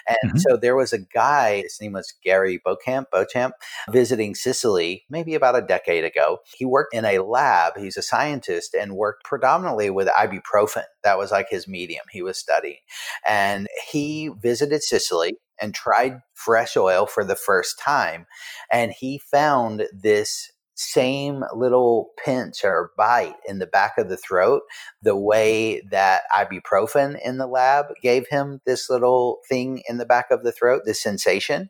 [0.08, 0.40] And Mhm.
[0.40, 3.54] so there was a guy, his name was Gary Beauchamp, Beauchamp,
[3.90, 6.38] visiting Sicily maybe about a decade ago.
[6.56, 10.84] He worked in a lab, he's a scientist, and worked predominantly with ibuprofen.
[11.04, 12.80] That was like his medium he was studying.
[13.26, 18.26] And he visited Sicily and tried fresh oil for the first time.
[18.70, 24.62] And he found this same little pinch or bite in the back of the throat,
[25.02, 30.26] the way that ibuprofen in the lab gave him this little thing in the back
[30.30, 31.68] of the throat, this sensation.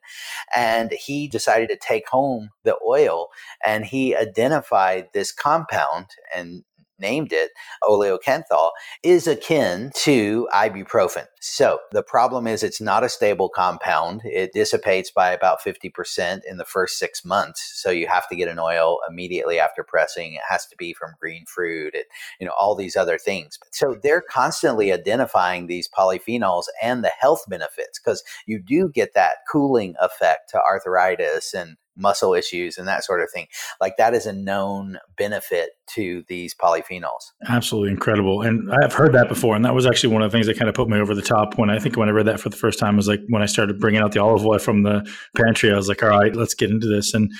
[0.54, 3.28] And he decided to take home the oil
[3.64, 6.64] and he identified this compound and
[6.98, 7.50] named it
[7.84, 8.70] oleocanthal
[9.02, 11.26] is akin to ibuprofen.
[11.40, 14.22] So the problem is it's not a stable compound.
[14.24, 17.80] It dissipates by about 50% in the first six months.
[17.82, 20.34] So you have to get an oil immediately after pressing.
[20.34, 22.06] It has to be from green fruit, it,
[22.40, 23.58] you know, all these other things.
[23.72, 29.36] So they're constantly identifying these polyphenols and the health benefits because you do get that
[29.50, 33.46] cooling effect to arthritis and muscle issues and that sort of thing.
[33.80, 37.32] Like that is a known benefit to these polyphenols.
[37.48, 38.42] Absolutely incredible.
[38.42, 39.56] And I've heard that before.
[39.56, 41.22] And that was actually one of the things that kind of put me over the
[41.22, 43.42] top when I think when I read that for the first time was like when
[43.42, 46.34] I started bringing out the olive oil from the pantry, I was like, all right,
[46.34, 47.14] let's get into this.
[47.14, 47.30] And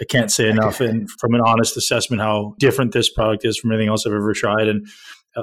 [0.00, 3.72] I can't say enough and from an honest assessment how different this product is from
[3.72, 4.68] anything else I've ever tried.
[4.68, 4.86] And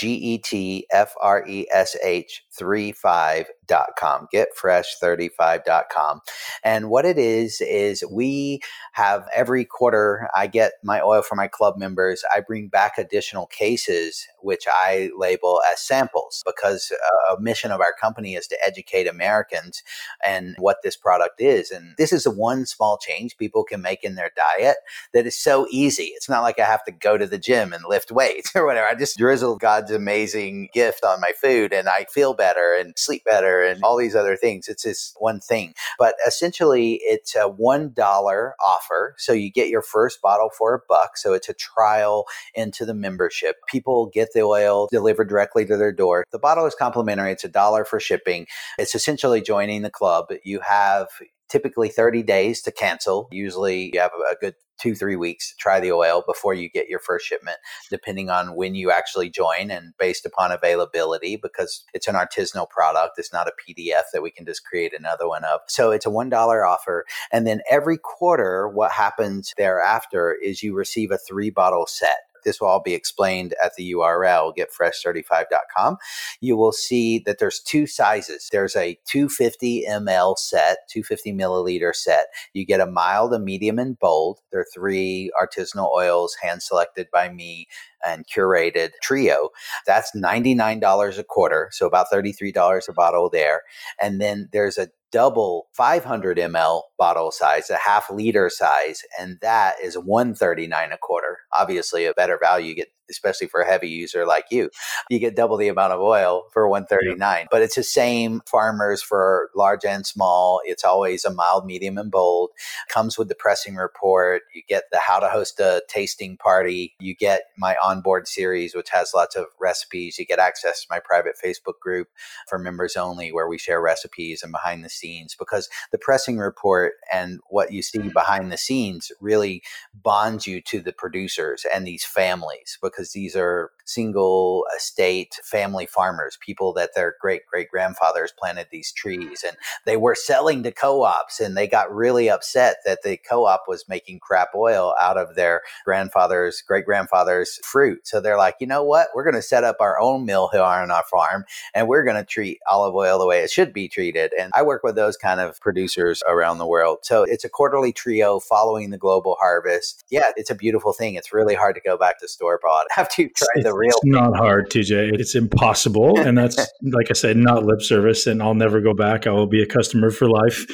[0.01, 4.27] E T F R E S H 35.com.
[4.33, 6.21] Getfresh35.com.
[6.63, 8.59] And what it is, is we
[8.93, 12.23] have every quarter, I get my oil for my club members.
[12.35, 17.79] I bring back additional cases, which I label as samples because uh, a mission of
[17.81, 19.83] our company is to educate Americans
[20.25, 21.71] and what this product is.
[21.71, 24.77] And this is the one small change people can make in their diet
[25.13, 26.11] that is so easy.
[26.15, 28.87] It's not like I have to go to the gym and lift weights or whatever.
[28.87, 33.23] I just drizzle God's amazing gift on my food and I feel better and sleep
[33.23, 34.67] better and all these other things.
[34.67, 35.73] It's this one thing.
[35.97, 39.15] But essentially, it's a $1 offer.
[39.17, 41.17] So you get your first bottle for a buck.
[41.17, 43.57] So it's a trial into the membership.
[43.67, 46.25] People get the oil delivered directly to their door.
[46.31, 47.31] The bottle is complimentary.
[47.31, 48.47] It's a dollar for shipping.
[48.77, 50.27] It's essentially joining the club.
[50.43, 51.07] You have
[51.49, 53.27] typically 30 days to cancel.
[53.31, 56.87] Usually you have a good two, three weeks to try the oil before you get
[56.87, 57.57] your first shipment,
[57.89, 63.19] depending on when you actually join and based upon availability, because it's an artisanal product.
[63.19, 65.59] It's not a PDF that we can just create another one of.
[65.67, 67.05] So it's a $1 offer.
[67.31, 72.28] And then every quarter, what happens thereafter is you receive a three bottle set.
[72.43, 75.97] This will all be explained at the URL, getfresh35.com.
[76.41, 78.49] You will see that there's two sizes.
[78.51, 82.27] There's a 250 ml set, 250 milliliter set.
[82.53, 84.39] You get a mild, a medium, and bold.
[84.51, 87.67] There are three artisanal oils hand selected by me
[88.05, 89.49] and curated trio.
[89.85, 93.63] That's $99 a quarter, so about $33 a bottle there.
[94.01, 99.75] And then there's a double 500 ml bottle size, a half liter size, and that
[99.83, 101.39] is 139 a quarter.
[101.53, 102.69] Obviously, a better value.
[102.69, 104.69] You get especially for a heavy user like you.
[105.09, 107.19] You get double the amount of oil for 139.
[107.19, 107.47] Yeah.
[107.51, 110.61] But it's the same farmers for large and small.
[110.65, 112.51] It's always a mild, medium, and bold.
[112.89, 114.43] Comes with the pressing report.
[114.53, 116.95] You get the how to host a tasting party.
[116.99, 120.17] You get my onboard series, which has lots of recipes.
[120.19, 122.07] You get access to my private Facebook group
[122.47, 125.35] for members only, where we share recipes and behind the scenes.
[125.37, 128.09] Because the pressing report and what you see mm-hmm.
[128.09, 133.35] behind the scenes really bonds you to the producers and these families because because these
[133.37, 139.57] are single estate family farmers, people that their great great grandfathers planted these trees and
[139.85, 143.63] they were selling to co ops and they got really upset that the co op
[143.67, 148.07] was making crap oil out of their grandfather's great grandfather's fruit.
[148.07, 149.07] So they're like, you know what?
[149.13, 152.17] We're going to set up our own mill here on our farm and we're going
[152.17, 154.33] to treat olive oil the way it should be treated.
[154.39, 156.99] And I work with those kind of producers around the world.
[157.03, 160.03] So it's a quarterly trio following the global harvest.
[160.09, 161.15] Yeah, it's a beautiful thing.
[161.15, 163.89] It's really hard to go back to store bought after you try the real.
[163.89, 165.19] It's not hard, TJ.
[165.19, 168.27] It's impossible, and that's like I said, not lip service.
[168.27, 169.27] And I'll never go back.
[169.27, 170.65] I will be a customer for life.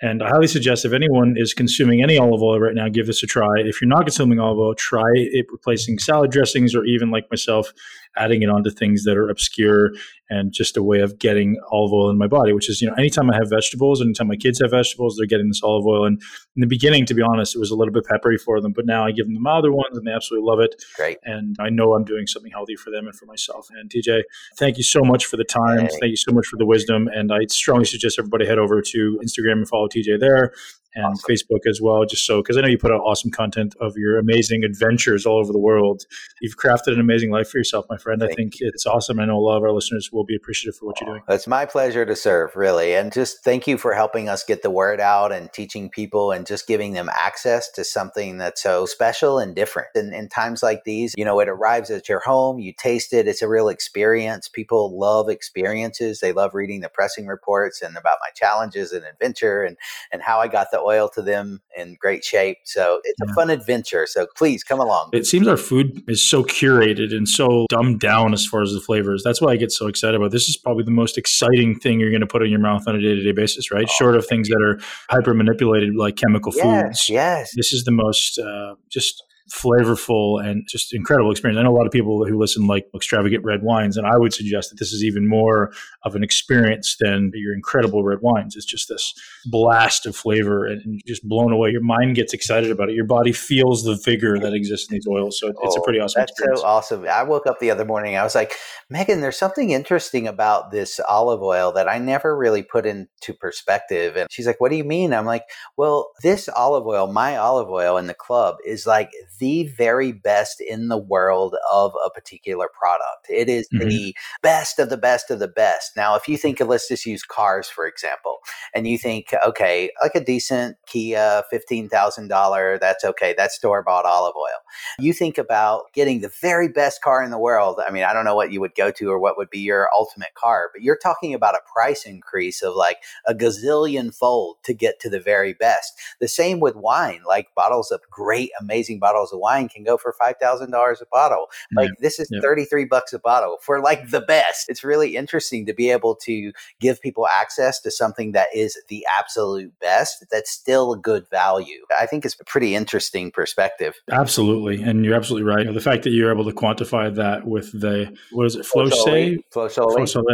[0.00, 3.22] And I highly suggest if anyone is consuming any olive oil right now, give this
[3.24, 3.48] a try.
[3.58, 7.72] If you're not consuming olive oil, try it replacing salad dressings or even like myself,
[8.16, 9.90] adding it onto things that are obscure
[10.30, 12.94] and just a way of getting olive oil in my body, which is, you know,
[12.94, 16.04] anytime I have vegetables, anytime my kids have vegetables, they're getting this olive oil.
[16.04, 16.20] And
[16.56, 18.84] in the beginning, to be honest, it was a little bit peppery for them, but
[18.84, 20.74] now I give them the milder ones and they absolutely love it.
[20.96, 21.18] Great.
[21.24, 23.68] And I know I'm doing something healthy for them and for myself.
[23.70, 24.22] And TJ,
[24.56, 25.80] thank you so much for the time.
[25.80, 25.98] Hey.
[26.00, 27.08] Thank you so much for the wisdom.
[27.08, 30.52] And I strongly suggest everybody head over to Instagram and follow TJ there
[30.98, 31.34] and awesome.
[31.34, 34.18] Facebook as well, just so because I know you put out awesome content of your
[34.18, 36.04] amazing adventures all over the world.
[36.40, 38.20] You've crafted an amazing life for yourself, my friend.
[38.20, 38.68] Thank I think you.
[38.72, 39.20] it's awesome.
[39.20, 41.22] I know a lot of our listeners will be appreciative for what you're doing.
[41.28, 42.94] Oh, it's my pleasure to serve, really.
[42.94, 46.46] And just thank you for helping us get the word out and teaching people and
[46.46, 49.88] just giving them access to something that's so special and different.
[49.94, 53.28] And in times like these, you know, it arrives at your home, you taste it,
[53.28, 54.48] it's a real experience.
[54.48, 56.20] People love experiences.
[56.20, 59.76] They love reading the pressing reports and about my challenges and adventure and,
[60.12, 62.58] and how I got the oil to them in great shape.
[62.64, 63.30] So it's yeah.
[63.30, 64.06] a fun adventure.
[64.06, 65.10] So please come along.
[65.12, 68.80] It seems our food is so curated and so dumbed down as far as the
[68.80, 69.22] flavors.
[69.22, 70.48] That's why I get so excited about this.
[70.48, 73.00] Is probably the most exciting thing you're going to put in your mouth on a
[73.00, 73.86] day to day basis, right?
[73.88, 74.80] Oh, Short of things that are
[75.10, 77.08] hyper manipulated like chemical yes, foods.
[77.08, 77.50] Yes.
[77.54, 81.58] This is the most uh, just flavorful and just incredible experience.
[81.58, 84.32] I know a lot of people who listen like extravagant red wines, and I would
[84.32, 85.72] suggest that this is even more
[86.04, 88.56] of an experience than your incredible red wines.
[88.56, 89.14] It's just this
[89.46, 91.70] blast of flavor and just blown away.
[91.70, 92.94] Your mind gets excited about it.
[92.94, 95.38] Your body feels the vigor that exists in these oils.
[95.38, 96.60] So it's oh, a pretty awesome that's experience.
[96.60, 97.06] so awesome.
[97.08, 98.16] I woke up the other morning.
[98.16, 98.52] I was like,
[98.90, 104.16] Megan, there's something interesting about this olive oil that I never really put into perspective.
[104.16, 105.12] And she's like, What do you mean?
[105.12, 105.44] I'm like,
[105.76, 110.60] Well, this olive oil, my olive oil in the club, is like the very best
[110.60, 113.26] in the world of a particular product.
[113.28, 113.88] It is mm-hmm.
[113.88, 115.92] the best of the best of the best.
[115.96, 118.38] Now, if you think of, let's just use cars, for example,
[118.74, 123.34] and you think, okay, like a decent Kia, $15,000, that's okay.
[123.36, 124.60] That's store bought olive oil.
[124.98, 127.80] You think about getting the very best car in the world.
[127.86, 129.88] I mean, I don't know what you would go to or what would be your
[129.96, 134.74] ultimate car, but you're talking about a price increase of like a gazillion fold to
[134.74, 135.92] get to the very best.
[136.20, 140.14] The same with wine, like bottles of great, amazing bottles of wine can go for
[140.20, 141.46] $5,000 a bottle.
[141.74, 144.68] Like this is 33 bucks a bottle for like the best.
[144.68, 149.06] It's really interesting to be able to give people access to something that is the
[149.18, 151.84] absolute best that's still a good value.
[151.98, 153.94] I think it's a pretty interesting perspective.
[154.10, 154.82] Absolutely.
[154.82, 155.72] And you're absolutely right.
[155.72, 159.38] The fact that you're able to quantify that with the, what is it, Flos Olei?
[159.50, 159.68] Flow.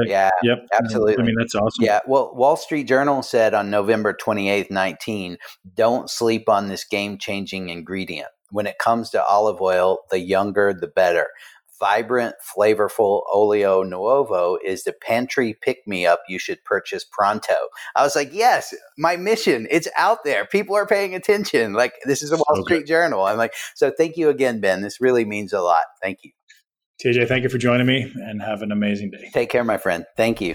[0.07, 0.31] Yeah.
[0.43, 0.69] Yep.
[0.73, 1.19] Absolutely.
[1.19, 1.85] I mean, that's awesome.
[1.85, 2.01] Yeah.
[2.07, 5.39] Well, Wall Street Journal said on November 28th, 19,
[5.75, 8.29] don't sleep on this game changing ingredient.
[8.51, 11.29] When it comes to olive oil, the younger, the better
[11.81, 17.55] vibrant, flavorful Olio Nuovo is the pantry pick me up you should purchase pronto.
[17.97, 20.47] I was like, yes, my mission, it's out there.
[20.47, 21.73] People are paying attention.
[21.73, 23.25] Like, this is a Wall Street Journal.
[23.25, 24.83] I'm like, so thank you again, Ben.
[24.83, 25.85] This really means a lot.
[26.03, 26.31] Thank you.
[27.05, 29.31] TJ, thank you for joining me and have an amazing day.
[29.33, 30.07] Take care, my friend.
[30.17, 30.55] Thank you.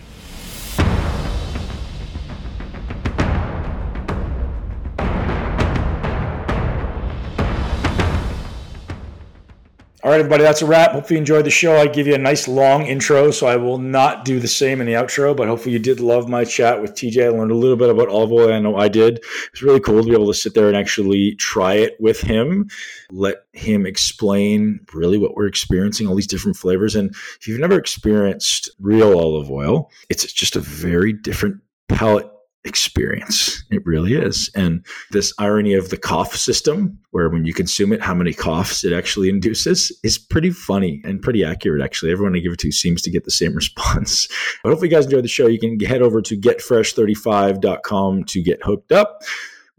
[10.01, 10.93] All right, everybody, that's a wrap.
[10.93, 11.75] Hopefully, you enjoyed the show.
[11.75, 14.87] I give you a nice long intro, so I will not do the same in
[14.87, 15.35] the outro.
[15.35, 17.25] But hopefully, you did love my chat with TJ.
[17.25, 18.53] I learned a little bit about olive oil.
[18.53, 19.21] I know I did.
[19.51, 22.69] It's really cool to be able to sit there and actually try it with him,
[23.11, 26.95] let him explain really what we're experiencing, all these different flavors.
[26.95, 27.09] And
[27.41, 31.57] if you've never experienced real olive oil, it's just a very different
[31.89, 32.31] palate
[32.65, 33.63] experience.
[33.71, 34.51] It really is.
[34.55, 38.83] And this irony of the cough system, where when you consume it, how many coughs
[38.83, 42.11] it actually induces, is pretty funny and pretty accurate, actually.
[42.11, 44.27] Everyone I give it to seems to get the same response.
[44.63, 45.47] But hopefully, you guys enjoyed the show.
[45.47, 49.21] You can head over to getfresh35.com to get hooked up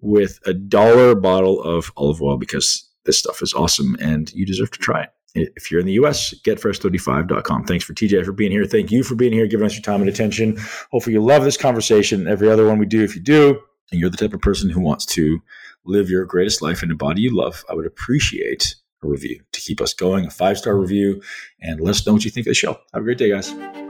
[0.00, 4.70] with a dollar bottle of olive oil because this stuff is awesome and you deserve
[4.70, 5.10] to try it.
[5.34, 7.64] If you're in the US, getfresh35.com.
[7.64, 8.64] Thanks for TJ for being here.
[8.64, 10.58] Thank you for being here, giving us your time and attention.
[10.90, 12.26] Hopefully, you love this conversation.
[12.26, 13.60] Every other one we do, if you do,
[13.90, 15.40] and you're the type of person who wants to
[15.84, 19.60] live your greatest life in a body you love, I would appreciate a review to
[19.60, 21.22] keep us going, a five star review,
[21.60, 22.72] and let us know what you think of the show.
[22.92, 23.89] Have a great day, guys.